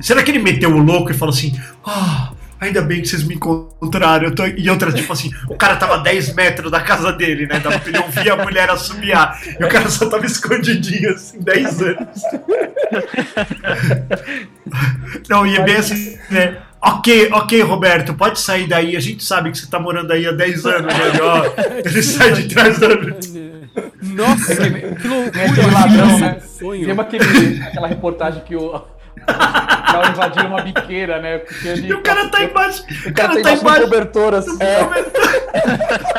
[0.00, 3.34] Será que ele meteu o louco e falou assim: Ah, ainda bem que vocês me
[3.34, 4.26] encontraram.
[4.26, 4.44] Eu tô...
[4.46, 7.58] E outra, tipo assim, o cara tava a 10 metros da casa dele, né?
[7.58, 9.40] Dava pra ele ouvir a mulher assobiar.
[9.58, 12.22] E o cara só tava escondidinho, assim, 10 anos.
[15.28, 16.58] Não, e é bem assim, né?
[16.82, 18.96] Ok, ok, Roberto, pode sair daí.
[18.96, 21.12] A gente sabe que você tá morando aí há 10 anos, né?
[21.22, 21.44] Ó,
[21.84, 22.88] ele sai de trás da.
[24.02, 26.40] Nossa, que loucura, aquele ladrão, né?
[26.40, 26.86] sonho.
[26.86, 28.82] Lembra aquele, aquela reportagem que o,
[29.26, 31.38] Pra invadir uma biqueira, né?
[31.38, 32.84] Porque ele, E o cara tá embaixo.
[33.06, 34.58] O cara tá embaixo cobertor, assim.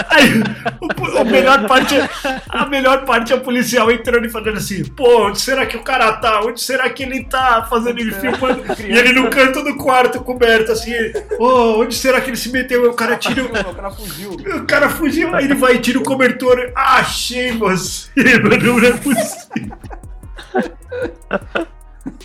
[0.09, 0.43] Aí,
[0.81, 2.09] o, o melhor parte, é-
[2.49, 5.83] a melhor parte é o policial entrando e falando assim: pô, onde será que o
[5.83, 6.41] cara tá?
[6.41, 8.63] Onde será que ele tá fazendo ele filmando?
[8.87, 10.93] E ele no canto do quarto coberto, assim:
[11.39, 12.89] ô, onde será que ele se meteu?
[12.89, 13.43] O cara tira.
[13.43, 14.31] o- O cara fugiu.
[14.31, 16.71] O cara fugiu, aí ele vai e tira o cobertor.
[16.75, 18.09] Achei você,
[18.43, 19.77] mano, não é possível.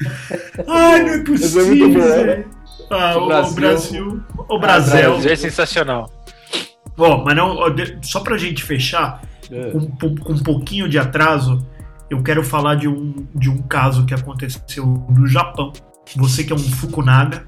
[0.69, 1.95] Ai, não é é muito possível, bom.
[2.01, 2.47] velho.
[2.91, 3.55] Ah, o, o Brasil.
[3.55, 4.23] Brasil.
[4.49, 5.11] O Brasil.
[5.13, 6.11] Brasil é sensacional.
[6.97, 7.57] Bom, mas não,
[8.03, 9.71] só pra gente fechar, É.
[9.71, 11.67] com um pouquinho de atraso,
[12.09, 15.73] eu quero falar de um, de um caso que aconteceu no Japão.
[16.17, 17.45] Você que é um Fukunaga,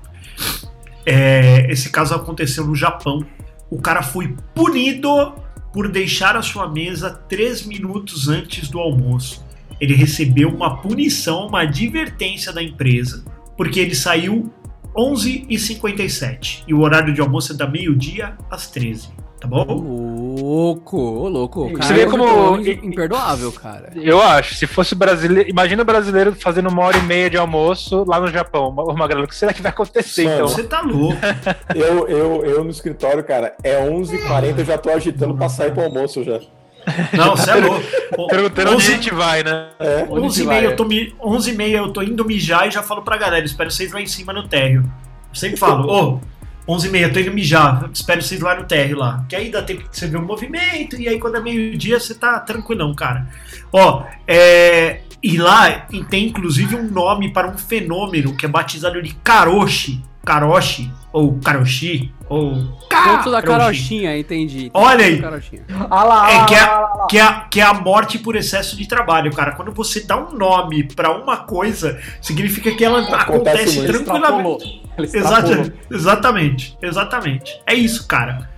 [1.07, 3.25] é, esse caso aconteceu no Japão.
[3.71, 5.35] O cara foi punido
[5.73, 9.47] por deixar a sua mesa três minutos antes do almoço.
[9.81, 13.25] Ele recebeu uma punição, uma advertência da empresa,
[13.57, 14.51] porque ele saiu
[14.97, 19.11] 11h57 e o horário de almoço é da meio-dia às 13
[19.41, 20.35] tá Ô, bom?
[20.43, 21.67] louco, ô, louco.
[21.67, 23.93] O Você cara vê é como- imperdoável, cara.
[23.95, 25.49] Eu acho, se fosse brasileiro.
[25.49, 28.75] Imagina o brasileiro fazendo uma hora e meia de almoço lá no Japão.
[28.77, 30.49] Ô, Magrelo, o que será que vai acontecer Mano, então?
[30.49, 31.19] Você tá louco.
[31.73, 35.85] Eu, eu, eu no escritório, cara, é 11h40, eu já tô agitando pra sair pro
[35.85, 36.41] almoço já.
[37.13, 37.83] Não, você é louco.
[38.29, 39.67] Perguntando onde a 11 gente vai, né?
[39.79, 40.07] É.
[40.09, 42.71] Onde 11 e meia eu tô mi- 11 e meia eu tô indo mijar e
[42.71, 44.83] já falo pra galera, espero vocês lá em cima no térreo.
[45.31, 46.21] Eu sempre falo, ô,
[46.73, 49.25] 11 e meia eu tô indo mijar, espero vocês lá no térreo lá.
[49.29, 52.15] Que aí dá tempo de você ver o movimento e aí quando é meio-dia você
[52.15, 53.27] tá tranquilão, cara.
[53.73, 55.01] Ó, é...
[55.21, 60.01] E lá tem inclusive um nome para um fenômeno que é batizado de Karoshi.
[60.25, 62.55] Karoshi, ou Karoshi, ou
[62.89, 64.71] Conto da carochinha, entendi.
[64.75, 65.21] Olha aí.
[65.21, 65.63] Carochinha.
[65.91, 68.77] Ah lá, É, ah que é- ah que é, que é a morte por excesso
[68.77, 69.53] de trabalho, cara.
[69.53, 74.83] Quando você dá um nome pra uma coisa, significa que ela Acontece acontece tranquilamente.
[74.99, 77.61] Exata, exatamente, exatamente.
[77.67, 78.49] É isso, cara.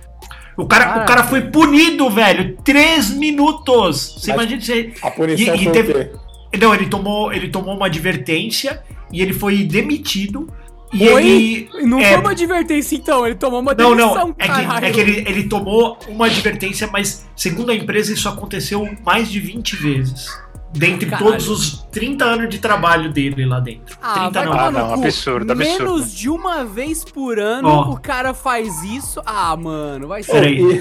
[0.57, 2.57] O cara, o cara foi punido, velho.
[2.63, 4.15] Três minutos.
[4.19, 4.93] Você Mas- imagina você.
[5.01, 6.57] A punição E- e foi teve- o quê?
[6.59, 8.81] Não, ele tomou, ele tomou uma advertência
[9.11, 10.51] e ele foi demitido.
[10.93, 11.25] E Oi?
[11.25, 11.69] ele.
[11.87, 13.25] Não é, foi uma advertência, então.
[13.25, 14.35] Ele tomou uma Não, demissão, não.
[14.37, 18.87] É que, é que ele, ele tomou uma advertência, mas segundo a empresa, isso aconteceu
[19.05, 20.27] mais de 20 vezes.
[20.73, 21.31] Dentre Caralho.
[21.31, 23.97] todos os 30 anos de trabalho dele lá dentro.
[24.01, 24.51] Ah, 30 vai não.
[24.53, 24.93] tomar Ah, não, cu.
[25.05, 25.83] absurdo, absurdo.
[25.83, 27.91] Menos de uma vez por ano Ó.
[27.91, 29.21] o cara faz isso.
[29.25, 30.31] Ah, mano, vai ser.
[30.31, 30.61] Peraí.
[30.63, 30.75] Ô,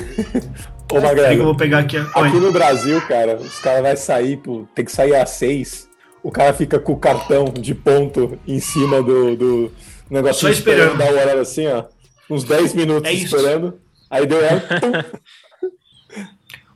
[0.86, 1.96] que eu Magrelo, vou pegar aqui.
[1.96, 5.88] aqui no Brasil, cara, os caras vão sair, pô, tem que sair às seis.
[6.22, 9.72] O cara fica com o cartão de ponto em cima do, do
[10.10, 10.98] negócio Só esperando.
[10.98, 11.84] Dá o horário assim, ó.
[12.28, 13.78] Uns 10 minutos É esperando.
[14.10, 14.62] Aí deu ela.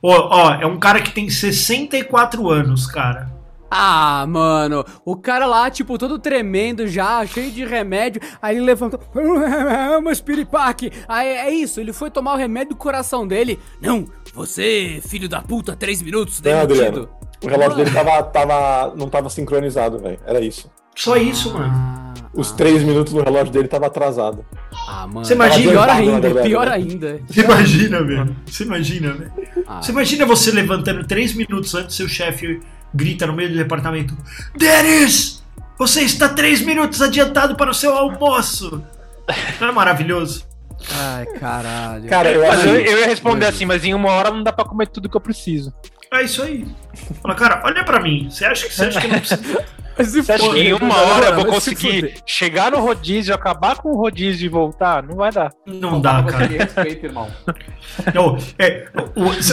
[0.07, 3.33] Ó, ó, é um cara que tem 64 anos, cara.
[3.71, 8.99] Ah, mano, o cara lá, tipo, todo tremendo já, cheio de remédio, aí ele levantou,
[9.99, 10.91] uma espiripaque.
[11.07, 13.59] Aí é isso, ele foi tomar o remédio do coração dele.
[13.81, 16.83] Não, você, filho da puta, três minutos, Não, demitido.
[16.83, 17.09] Adriano.
[17.43, 20.19] O relógio dele tava, tava, não tava sincronizado, velho.
[20.25, 20.69] Era isso.
[20.95, 21.71] Só isso, mano.
[21.73, 24.45] Ah, Os três minutos do relógio dele tava atrasado.
[24.87, 25.25] ah, mano.
[25.25, 27.19] Você imagina- Pior ainda, pior ainda.
[27.27, 28.35] Você imagina, velho.
[28.45, 29.31] Você imagina, velho.
[29.67, 32.59] Ah, Você imagina você levantando 3 minutos antes, seu chefe
[32.93, 34.15] grita no meio do departamento:
[34.57, 35.43] Denis!
[35.77, 38.81] Você está 3 minutos adiantado para o seu almoço!
[39.59, 40.45] Não é maravilhoso?
[40.91, 42.07] Ai, caralho.
[42.09, 44.63] Cara, eu Mas eu, eu ia responder assim, mas em uma hora não dá pra
[44.65, 45.73] comer tudo que eu preciso.
[46.13, 46.65] É isso aí.
[47.21, 48.29] Fala, cara, olha pra mim.
[48.29, 49.17] Você acha que você acha que não
[49.95, 50.21] precisa.
[50.21, 53.77] Se Você acha for- que em uma hora eu vou conseguir chegar no rodízio, acabar
[53.77, 55.01] com o rodízio e voltar?
[55.03, 55.51] Não vai dar.
[55.65, 56.47] Não dá, Você cara.
[56.49, 57.27] me respeita, irmão.
[58.13, 58.87] Não, é,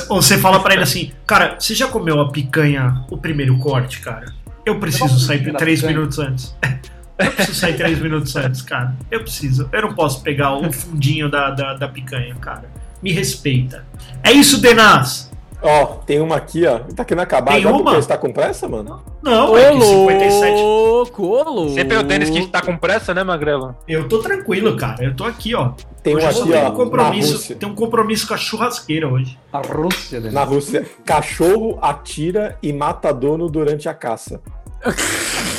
[0.09, 4.27] você fala pra ele assim, cara, você já comeu a picanha, o primeiro corte, cara?
[4.67, 5.97] Eu preciso posso sair comer a 3 picanha?
[5.99, 6.57] minutos antes.
[7.19, 8.95] Eu preciso sair 3 minutos antes, cara.
[9.11, 9.69] Eu preciso.
[9.73, 12.65] Eu não posso pegar o fundinho da, da, da picanha, cara.
[13.03, 13.85] Me respeita.
[14.25, 15.31] É isso, Denas!
[15.63, 16.81] Ó, tem uma aqui, ó.
[16.95, 17.53] Tá querendo acabar.
[17.53, 17.95] Tem já porque uma?
[17.95, 19.01] Você tá com pressa, mano?
[19.23, 20.53] Não, Ô, é que 57.
[20.61, 21.75] louco, ô, louco.
[21.75, 23.77] Sempre é o Denis que tá com pressa, né, Magrelo?
[23.87, 25.05] Eu tô tranquilo, cara.
[25.05, 25.71] Eu tô aqui, ó.
[26.03, 26.69] Tem Hoje só aqui, tenho ó.
[26.71, 27.55] um compromisso.
[27.55, 29.39] Tem um compromisso com a churrasqueira hoje.
[29.53, 30.31] A Rússia, né?
[30.33, 30.85] Na Rússia.
[31.05, 34.41] Cachorro atira e mata dono durante a caça.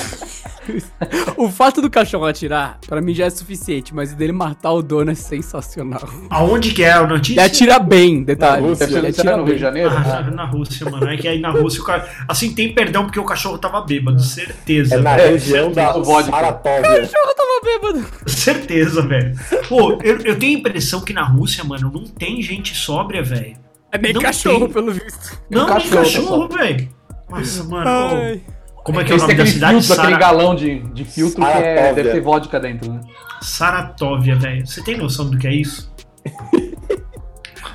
[1.37, 4.81] O fato do cachorro atirar, pra mim já é suficiente, mas o dele matar o
[4.81, 6.07] dono é sensacional.
[6.29, 7.39] Aonde que é a notícia?
[7.41, 8.61] Ele atira bem, detalhe.
[8.61, 8.83] Na Rússia.
[8.85, 9.59] Ele Você atira tá no Rio de bem.
[9.61, 9.89] Janeiro?
[9.91, 11.09] Ah, na Rússia, mano.
[11.09, 12.07] É que aí na Rússia o cara.
[12.27, 14.21] Assim, tem perdão porque o cachorro tava bêbado.
[14.21, 14.95] Certeza.
[14.95, 15.31] É na velho.
[15.33, 16.31] região da o vodka.
[16.31, 16.87] Saratóvia.
[16.97, 18.05] Eu tava bêbado.
[18.27, 19.35] Certeza, velho.
[19.67, 23.55] Pô, eu, eu tenho a impressão que na Rússia, mano, não tem gente sóbria, velho.
[23.91, 24.73] É nem Não cachorro, tem.
[24.73, 25.37] pelo visto.
[25.49, 26.89] Não, nem cachorro, cachorro, velho.
[27.29, 27.89] Nossa, mano.
[27.89, 28.41] Ai.
[28.83, 29.73] Como é que é o nome da aquele cidade?
[29.79, 30.19] filtro, aquele Sara...
[30.19, 31.93] galão de, de filtro que é, Saratóvia.
[31.93, 33.01] deve ter vodka dentro, né?
[33.41, 34.67] Saratóvia, velho.
[34.67, 35.91] Você tem noção do que é isso?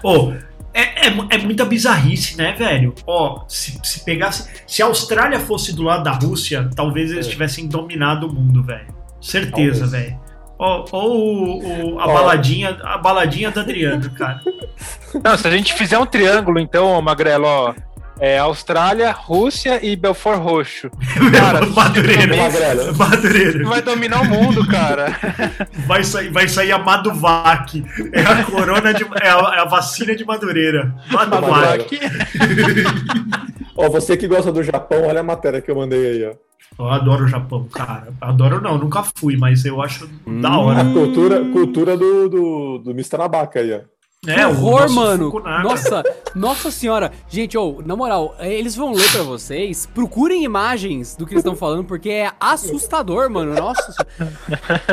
[0.03, 0.33] Ô,
[0.73, 2.95] é, é, mu- é muita bizarrice, né, velho?
[3.07, 4.49] Ó, se, se pegasse.
[4.67, 7.31] Se a Austrália fosse do lado da Rússia, talvez eles É.
[7.31, 8.87] tivessem dominado o mundo, velho.
[9.21, 10.19] Certeza, velho.
[10.59, 14.41] Ó, ó o, o- a baladinha, a baladinha do Adriano, cara.
[15.25, 17.75] Não, se a gente fizer um triângulo, então, Magrelo, ó.
[18.21, 20.91] É Austrália, Rússia e Belfort Roxo.
[21.33, 22.37] Cara, Madureira.
[22.37, 22.97] Magrelo.
[22.97, 23.65] Madureira.
[23.69, 25.17] vai dominar o mundo, cara.
[25.87, 27.83] Vai sair, vai sair a Maduvac.
[28.13, 29.05] É a corona de.
[29.23, 30.95] É a, é a vacina de Madureira.
[31.11, 31.99] Maduvac.
[33.77, 36.49] Ó, você que gosta do Japão, olha a matéria que eu mandei aí, ó.
[36.79, 38.09] Eu adoro o Japão, cara.
[38.21, 40.09] Adoro não, nunca fui, mas eu acho
[40.41, 40.83] da hora.
[40.83, 43.19] A cultura, cultura do, do, do Mr.
[43.19, 43.81] Nabaka aí, ó.
[44.27, 45.33] É, horror, mano.
[45.63, 46.03] Nossa,
[46.35, 47.13] nossa senhora.
[47.29, 49.87] Gente, ô, na moral, é, eles vão ler pra vocês.
[49.87, 53.55] Procurem imagens do que eles estão falando, porque é assustador, mano.
[53.55, 53.95] Nossa.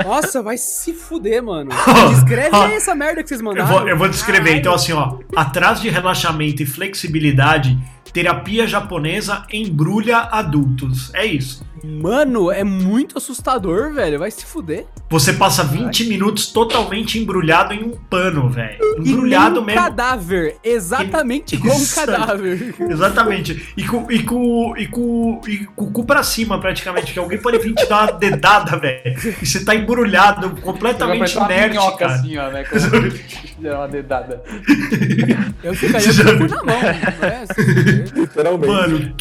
[0.05, 1.71] Nossa, vai se fuder, mano.
[2.13, 3.67] Descreve aí essa merda que vocês Eu mandaram.
[3.67, 5.17] vou, eu vou descrever, então assim, ó.
[5.35, 7.75] Atrás de relaxamento e flexibilidade,
[8.13, 11.11] terapia japonesa embrulha adultos.
[11.15, 11.65] É isso.
[11.85, 14.19] Mano, é muito assustador, velho.
[14.19, 14.85] Vai se fuder.
[15.09, 18.77] Você passa 20 minutos totalmente embrulhado em um pano, velho.
[18.97, 19.81] Embrulhado um mesmo.
[19.81, 20.57] cadáver.
[20.63, 22.75] Exatamente como um cadáver.
[22.89, 23.73] Exatamente.
[23.77, 27.13] E com, e, com, e, com, e com o cu pra cima, praticamente.
[27.13, 29.15] Que alguém pode vir te dar uma dedada, velho.
[29.41, 32.13] E você tá embrulhado, completamente Vai uma inerte, minhoca cara.
[32.13, 32.63] assim, ó, né?
[32.63, 32.81] Como
[33.61, 34.43] der uma dedada.
[35.63, 36.81] Eu ficaria com o cu na mão.
[36.81, 37.45] Né?
[38.15, 38.67] Literalmente.
[38.67, 39.15] Mano,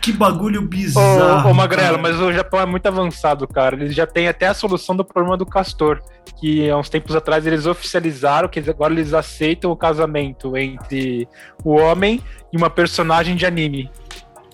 [0.00, 1.50] que, bagulho Ô, bizarro.
[1.50, 1.98] ô Magrelo, cara.
[1.98, 3.76] mas o Japão é muito avançado, cara.
[3.76, 6.02] Eles já têm até a solução do problema do castor.
[6.38, 11.26] Que há uns tempos atrás eles oficializaram que agora eles aceitam o casamento entre
[11.64, 12.22] o homem
[12.52, 13.90] e uma personagem de anime.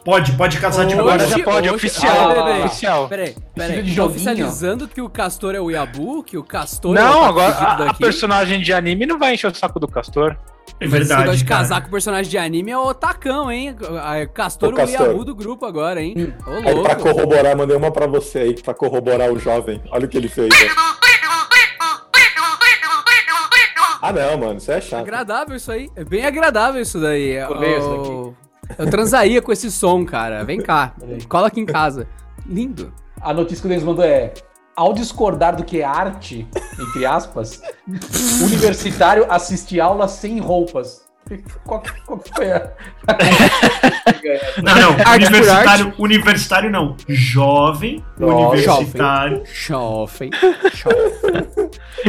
[0.05, 2.31] Pode, pode casar de Agora já pode, Oxi, oficial.
[2.31, 2.63] ah, peraí.
[2.65, 3.09] oficial.
[3.09, 3.83] Peraí, peraí.
[3.83, 7.25] de Tá oficializando que o Castor é o Yabu, que o Castor é Não, o
[7.25, 8.01] agora a, a daqui.
[8.03, 10.37] personagem de anime não vai encher o saco do castor.
[10.81, 13.77] É Mas esse verdade, de casar com personagem de anime é o Tacão, hein?
[14.03, 15.07] A- Castor O o Castor.
[15.07, 16.35] Yabu do grupo agora, hein?
[16.47, 16.97] Ô, Aí pra louco.
[17.03, 19.81] corroborar, mandei uma pra você aí, pra corroborar o jovem.
[19.93, 20.49] Olha o que ele fez.
[24.01, 25.01] Ah não, mano, isso é chato.
[25.03, 25.89] Agradável isso aí.
[25.95, 27.41] É bem agradável isso daí.
[27.47, 28.37] Vou ler isso Eu-
[28.79, 30.45] Eu transaria com esse som, cara.
[30.45, 30.95] Vem cá.
[31.29, 32.07] Cola aqui em casa.
[32.47, 32.93] Lindo.
[33.21, 34.33] A notícia que o Denis mandou é:
[34.77, 36.47] ao discordar do que é arte,
[36.79, 37.63] entre aspas,
[38.43, 41.03] universitário assiste aula sem roupas.
[41.65, 42.73] Qual, qual que foi a.
[44.63, 45.15] Não, não.
[45.15, 46.97] Universitário, universitário não.
[47.09, 48.47] Jovem, Jovem.
[48.47, 49.43] universitário.
[49.47, 50.31] Chofem.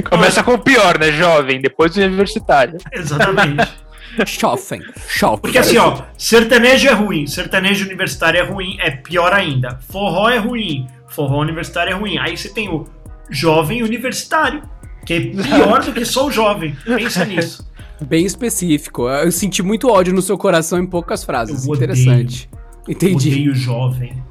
[0.09, 1.11] Começa com o pior, né?
[1.11, 2.78] Jovem, depois o universitário.
[2.91, 3.84] Exatamente.
[4.26, 4.82] Chofem.
[5.07, 5.39] Chofem.
[5.41, 9.80] Porque assim, ó, sertanejo é ruim, sertanejo universitário é ruim, é pior ainda.
[9.89, 12.18] Forró é ruim, forró universitário é ruim.
[12.18, 12.86] Aí você tem o
[13.30, 14.61] jovem universitário,
[15.05, 16.76] que é pior do que só o jovem.
[16.86, 17.68] Pensa nisso.
[18.01, 19.07] Bem específico.
[19.09, 21.66] Eu senti muito ódio no seu coração em poucas frases.
[21.66, 21.91] Eu odeio.
[21.91, 22.49] Interessante.
[22.88, 23.30] Entendi.
[23.30, 24.24] Odeio jovem.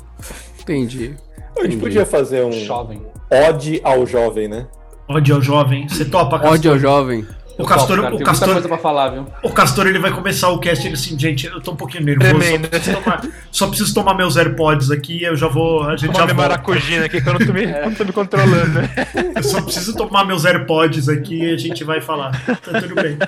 [0.60, 1.14] Entendi.
[1.58, 3.02] A gente podia fazer um Jovem.
[3.30, 4.66] ode ao jovem, né?
[5.08, 5.88] Ódio ao jovem.
[5.88, 6.52] Você topa, Castor?
[6.54, 7.26] Ódio ao jovem.
[7.58, 9.26] O Castor, Top, o Castor, falar, viu?
[9.42, 12.32] o Castor ele vai começar o cast ele assim, gente, eu tô um pouquinho nervoso.
[12.32, 15.82] Só preciso, tomar, só preciso tomar meus AirPods aqui, eu já vou.
[15.84, 18.80] A gente Toma já maracujina aqui que eu não tô me, não tô me controlando.
[18.80, 18.88] né?
[19.36, 22.30] Eu só preciso tomar meus AirPods aqui e a gente vai falar.
[22.46, 23.18] Tá tudo bem.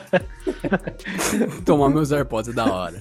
[1.65, 2.97] Tomar meus AirPods é da hora.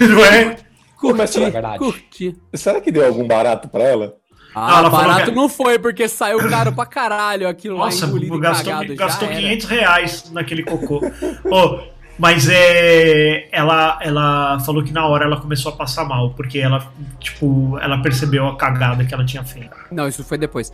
[0.00, 0.56] Não é?
[0.96, 1.78] Começa É verdade.
[1.78, 2.36] Curti.
[2.54, 4.14] Será que deu algum barato pra ela?
[4.58, 8.18] Ah, ela falou barato que- não foi, porque saiu caro pra caralho aquilo Nossa, lá
[8.18, 8.96] e gastou, cagado.
[8.96, 9.42] gastou já era.
[9.42, 11.00] 500 reais naquele cocô.
[11.44, 11.80] Ô,
[12.18, 13.48] mas é.
[13.52, 16.86] Ela, ela falou que na hora ela começou a passar mal, porque ela,
[17.20, 19.76] tipo, ela percebeu a cagada que ela tinha feito.
[19.90, 20.72] Não, isso foi depois.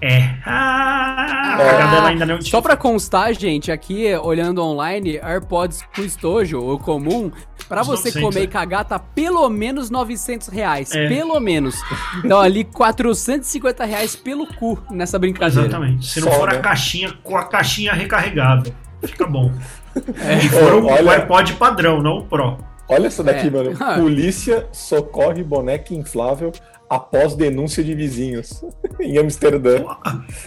[0.00, 0.34] É.
[0.44, 2.40] Ah, a cagada ela ainda não.
[2.42, 7.30] Só pra constar, gente, aqui, olhando online, AirPods com estojo, ou comum,
[7.68, 8.42] pra você 900, comer é.
[8.44, 10.92] e cagar, tá pelo menos 900 reais.
[10.94, 11.08] É.
[11.08, 11.76] Pelo menos.
[12.24, 15.62] Então ali, 450 reais pelo cu nessa brincadeira.
[15.68, 16.06] Exatamente.
[16.06, 19.50] Se não Só, for a caixinha com a caixinha recarregável, fica bom.
[19.96, 20.44] É.
[20.44, 22.58] E for o, Olha- o AirPod padrão, não o Pro.
[22.86, 23.50] Olha essa daqui, É.
[23.50, 23.74] mano.
[23.80, 23.94] Ah.
[23.94, 26.52] Polícia socorre boneca inflável
[26.88, 28.64] após denúncia de vizinhos
[29.00, 29.84] em Amsterdã.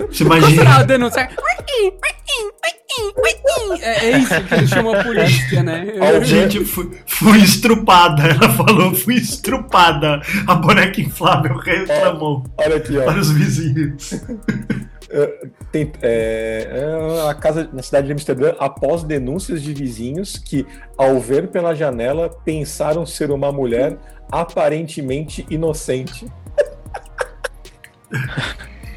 [0.10, 0.64] Você imagina.
[0.64, 1.30] Pra denunciar.
[3.82, 5.94] É, é isso que eles chamam a polícia, né?
[6.00, 8.24] Ao Gente, fui, fui estrupada.
[8.24, 10.22] Ela falou, fui estrupada.
[10.48, 13.04] A boneca inflável reclamou Olha aqui, ó.
[13.04, 14.14] para os vizinhos.
[15.72, 20.66] Tem, é, é, a casa na cidade de Amsterdã, após denúncias de vizinhos que,
[20.98, 23.98] ao ver pela janela, pensaram ser uma mulher
[24.32, 26.26] aparentemente inocente.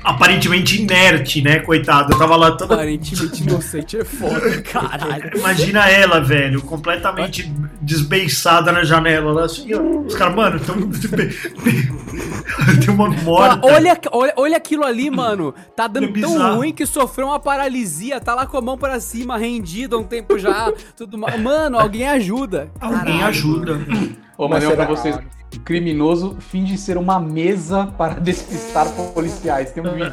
[0.03, 2.13] aparentemente inerte, né, coitado?
[2.13, 2.75] Eu tava lá toda.
[2.75, 5.31] Aparentemente inocente é foda, caralho.
[5.37, 7.51] Imagina ela, velho, completamente
[7.81, 9.33] desbeiçada na janela.
[9.33, 9.81] Lá, assim, ó.
[9.81, 10.77] Os caras, mano, tão...
[12.81, 13.67] tem uma morta.
[13.67, 15.55] olha, olha, olha aquilo ali, mano.
[15.75, 18.21] Tá dando É tão ruim que sofreu uma paralisia.
[18.21, 20.73] Tá lá com a mão pra cima, rendido há um tempo já.
[20.97, 21.37] Tudo mal.
[21.39, 22.71] Mano, alguém ajuda.
[22.81, 23.25] Alguém Caralho.
[23.27, 23.81] ajuda.
[24.37, 25.19] Ô, eu pra vocês.
[25.57, 29.71] O criminoso finge ser uma mesa para despistar policiais.
[29.73, 30.11] Tem um vídeo.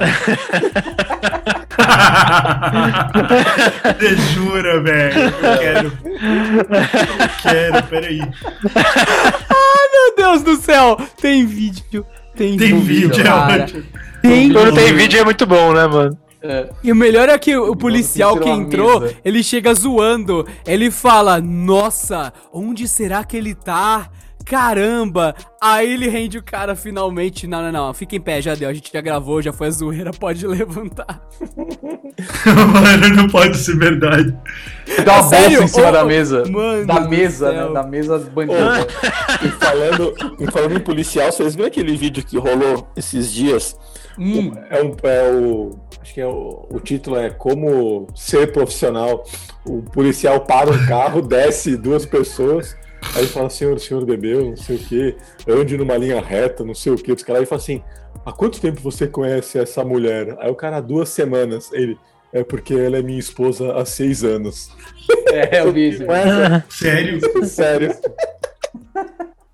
[3.99, 5.19] Você jura, velho?
[5.21, 5.87] Eu quero.
[5.87, 8.19] Eu quero, peraí.
[8.19, 10.97] Meu Deus do céu.
[11.21, 12.05] Tem vídeo.
[12.35, 13.63] Tem, Tem vídeo, é cara.
[13.63, 13.83] ótimo.
[14.21, 16.17] Tem Quando tem vídeo é muito bom, né, mano?
[16.41, 19.15] É, E o melhor é que o policial que entrou, mesa.
[19.25, 20.45] ele chega zoando.
[20.65, 24.07] Ele fala: Nossa, onde será que ele tá?
[24.49, 25.35] Caramba!
[25.61, 27.45] Aí ele rende o cara finalmente.
[27.47, 27.93] Não, não, não.
[27.93, 28.69] Fica em pé, já deu.
[28.69, 31.21] A gente já gravou, já foi a zoeira, pode levantar.
[32.45, 34.35] Mano, não pode ser verdade.
[35.03, 35.63] Dá uma bolsa Sério?
[35.63, 36.43] em cima Ô, da mesa.
[36.49, 37.73] mano da mesa, né?
[37.73, 38.87] Da mesa bandida.
[39.43, 43.77] E falando, e falando em policial, vocês viram aquele vídeo que rolou esses dias?
[44.17, 45.77] Hum, É, um, é o.
[46.01, 49.23] Acho que é o, o título é Como Ser Profissional.
[49.65, 52.75] O policial para um carro, desce duas pessoas,
[53.15, 55.15] aí fala, senhor, o senhor bebeu, não sei o quê,
[55.47, 57.11] ande numa linha reta, não sei o quê.
[57.11, 57.83] Os caras aí falam assim,
[58.25, 60.35] há quanto tempo você conhece essa mulher?
[60.39, 61.71] Aí o cara, há duas semanas.
[61.73, 61.97] Ele,
[62.33, 64.69] é porque ela é minha esposa há seis anos.
[65.31, 66.03] é, eu vi isso.
[66.69, 67.45] Sério?
[67.45, 67.95] Sério.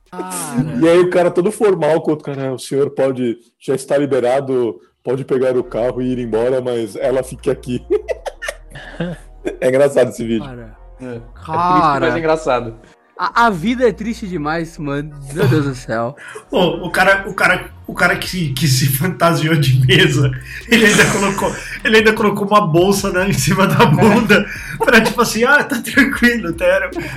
[0.09, 0.79] Cara.
[0.81, 3.73] E aí o cara todo formal com o outro cara, "Ah, o senhor pode, já
[3.73, 7.83] está liberado, pode pegar o carro e ir embora, mas ela fique aqui.
[9.59, 10.45] é engraçado esse vídeo.
[10.45, 10.77] Cara.
[11.01, 11.99] É, é triste, Cara.
[11.99, 12.79] mas é engraçado.
[13.25, 15.11] A, a vida é triste demais, mano.
[15.33, 16.13] Meu Deus do céu.
[16.49, 20.29] Pô, o cara, o cara, o cara que, se, que se fantasiou de mesa,
[20.67, 21.55] ele ainda colocou,
[21.85, 24.45] ele ainda colocou uma bolsa né, em cima da bunda
[24.77, 26.65] pra tipo assim, ah, tá tranquilo, tá?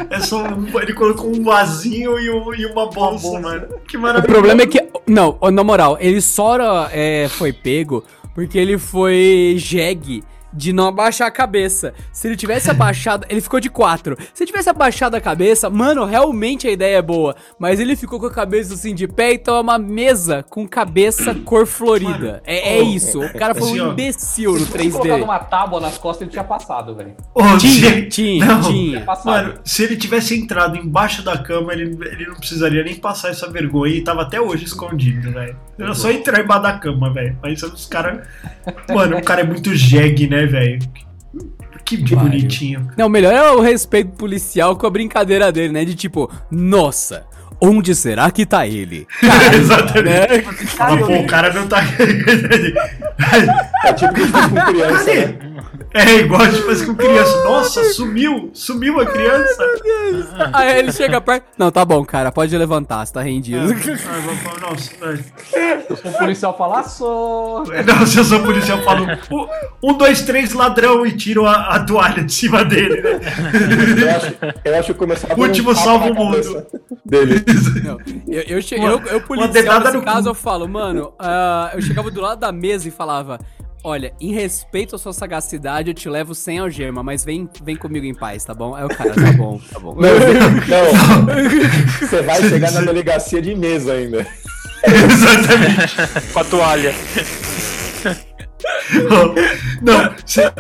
[0.09, 3.67] É só um, ele colocou um vasinho e, um- e uma bolsa, mano.
[3.89, 4.33] Que O maravilha.
[4.33, 4.81] problema é que.
[5.09, 10.23] Não, na moral, ele só é, foi pego porque ele foi jegue
[10.57, 11.93] de não abaixar a cabeça.
[12.13, 13.27] Se ele tivesse abaixado.
[13.29, 14.17] Ele ficou de quatro.
[14.35, 17.37] Se ele tivesse abaixado a cabeça, mano, realmente a ideia é boa.
[17.59, 21.35] Mas ele ficou com a cabeça assim de pé, então é uma mesa com cabeça
[21.45, 22.43] cor florida.
[22.45, 23.21] É, é isso.
[23.21, 25.25] O cara foi Assim, um imbecil no Se tivesse colocado 3D.
[25.25, 27.15] uma tábua nas costas, ele tinha passado, velho.
[27.35, 28.63] Ô, Tinha, tinha, Não.
[28.63, 29.05] tinha.
[29.25, 33.51] Mano, se ele tivesse entrado embaixo da cama, ele, ele não precisaria nem passar essa
[33.51, 35.57] vergonha e tava até hoje escondido, velho.
[35.79, 37.37] Era só entrar embaixo da cama, velho.
[37.43, 38.27] Mas os caras.
[38.89, 40.79] Mano, o cara é muito jegue, né, velho?
[41.85, 42.18] Que Pariu.
[42.18, 42.91] bonitinho.
[42.97, 45.85] Não, o melhor é o respeito policial com a brincadeira dele, né?
[45.85, 47.24] De tipo, nossa,
[47.61, 49.07] onde será que tá ele?
[49.55, 50.09] Exatamente.
[50.09, 50.45] Né?
[50.79, 51.83] Mas, pô, o cara não tá.
[53.85, 55.56] É tipo com criança, né?
[55.95, 57.45] É igual tipo assim com criança.
[57.45, 58.51] Nossa, sumiu!
[58.53, 59.65] Sumiu a criança!
[60.53, 61.45] Aí ele chega perto.
[61.59, 63.61] Não, tá bom, cara, pode levantar, você tá rendido.
[63.73, 65.25] Ah, vou falar, Nossa, velho.
[66.05, 67.65] O policial fala, "Ah, sou.
[67.87, 69.07] Não, se eu sou policial, eu falo
[69.83, 73.21] um, dois, três, ladrão e tiro a, a toalha de cima dele, né?
[74.03, 74.35] Eu acho,
[74.65, 76.67] eu acho que começava a dar Último um na o mundo.
[77.05, 77.45] Dele.
[77.85, 77.99] Não,
[78.29, 80.29] eu, eu, che- Uma- eu, eu policial nesse no caso, cu.
[80.31, 83.39] eu falo, mano, ah, eu chegava do lado da mesa e falava.
[83.85, 88.05] Olha, em respeito à sua sagacidade, eu te levo sem algema, mas vem, vem comigo
[88.05, 88.74] em paz, tá bom?
[88.74, 89.95] Aí o cara, tá bom, tá bom.
[89.95, 90.09] Não,
[90.66, 91.27] não.
[92.01, 94.27] Você vai chegar na delegacia de mesa ainda.
[94.85, 96.33] Exatamente.
[96.33, 96.95] Com a toalha.
[99.83, 100.14] Não,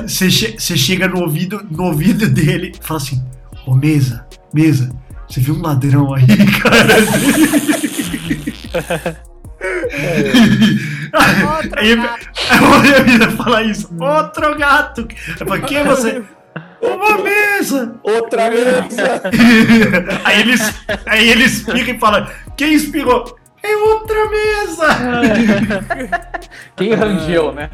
[0.06, 0.30] você
[0.76, 3.22] chega no ouvido, no ouvido dele e fala assim:
[3.66, 4.90] Ô mesa, mesa,
[5.28, 6.26] você viu um ladrão aí,
[6.62, 6.96] cara?
[11.12, 11.92] aí,
[12.48, 15.06] aí a menina fala isso, outro gato.
[15.38, 16.22] Eu falo, quem é você?
[16.80, 17.94] Uma mesa!
[18.02, 19.22] Outra mesa!
[20.24, 20.74] aí eles,
[21.06, 23.36] aí ele explica e fala: quem espirrou?
[23.62, 24.86] É outra mesa!
[26.76, 27.70] Quem rangeu, né?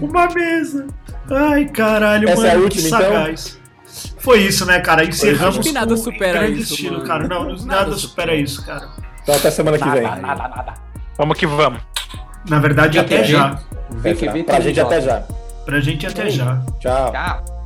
[0.00, 0.86] Uma mesa.
[1.30, 3.00] Ai, caralho, Essa mano, é a que última, então?
[3.00, 3.58] sagaz.
[4.18, 5.04] Foi isso, né, cara?
[5.04, 7.08] Encerramos Acho que nada supera grande isso, estilo, mano.
[7.08, 7.26] cara.
[7.26, 8.88] Não, nada, Nada supera isso, cara.
[9.22, 10.02] Então até semana que vem.
[10.02, 10.74] Nada, nada, nada.
[11.18, 11.80] Vamos que vamos.
[12.48, 13.58] Na verdade, até Até já.
[13.90, 15.22] Vem que pra, vem pra gente até já.
[15.64, 16.62] Pra gente, até já.
[16.80, 17.12] Tchau.
[17.12, 17.57] Tchau.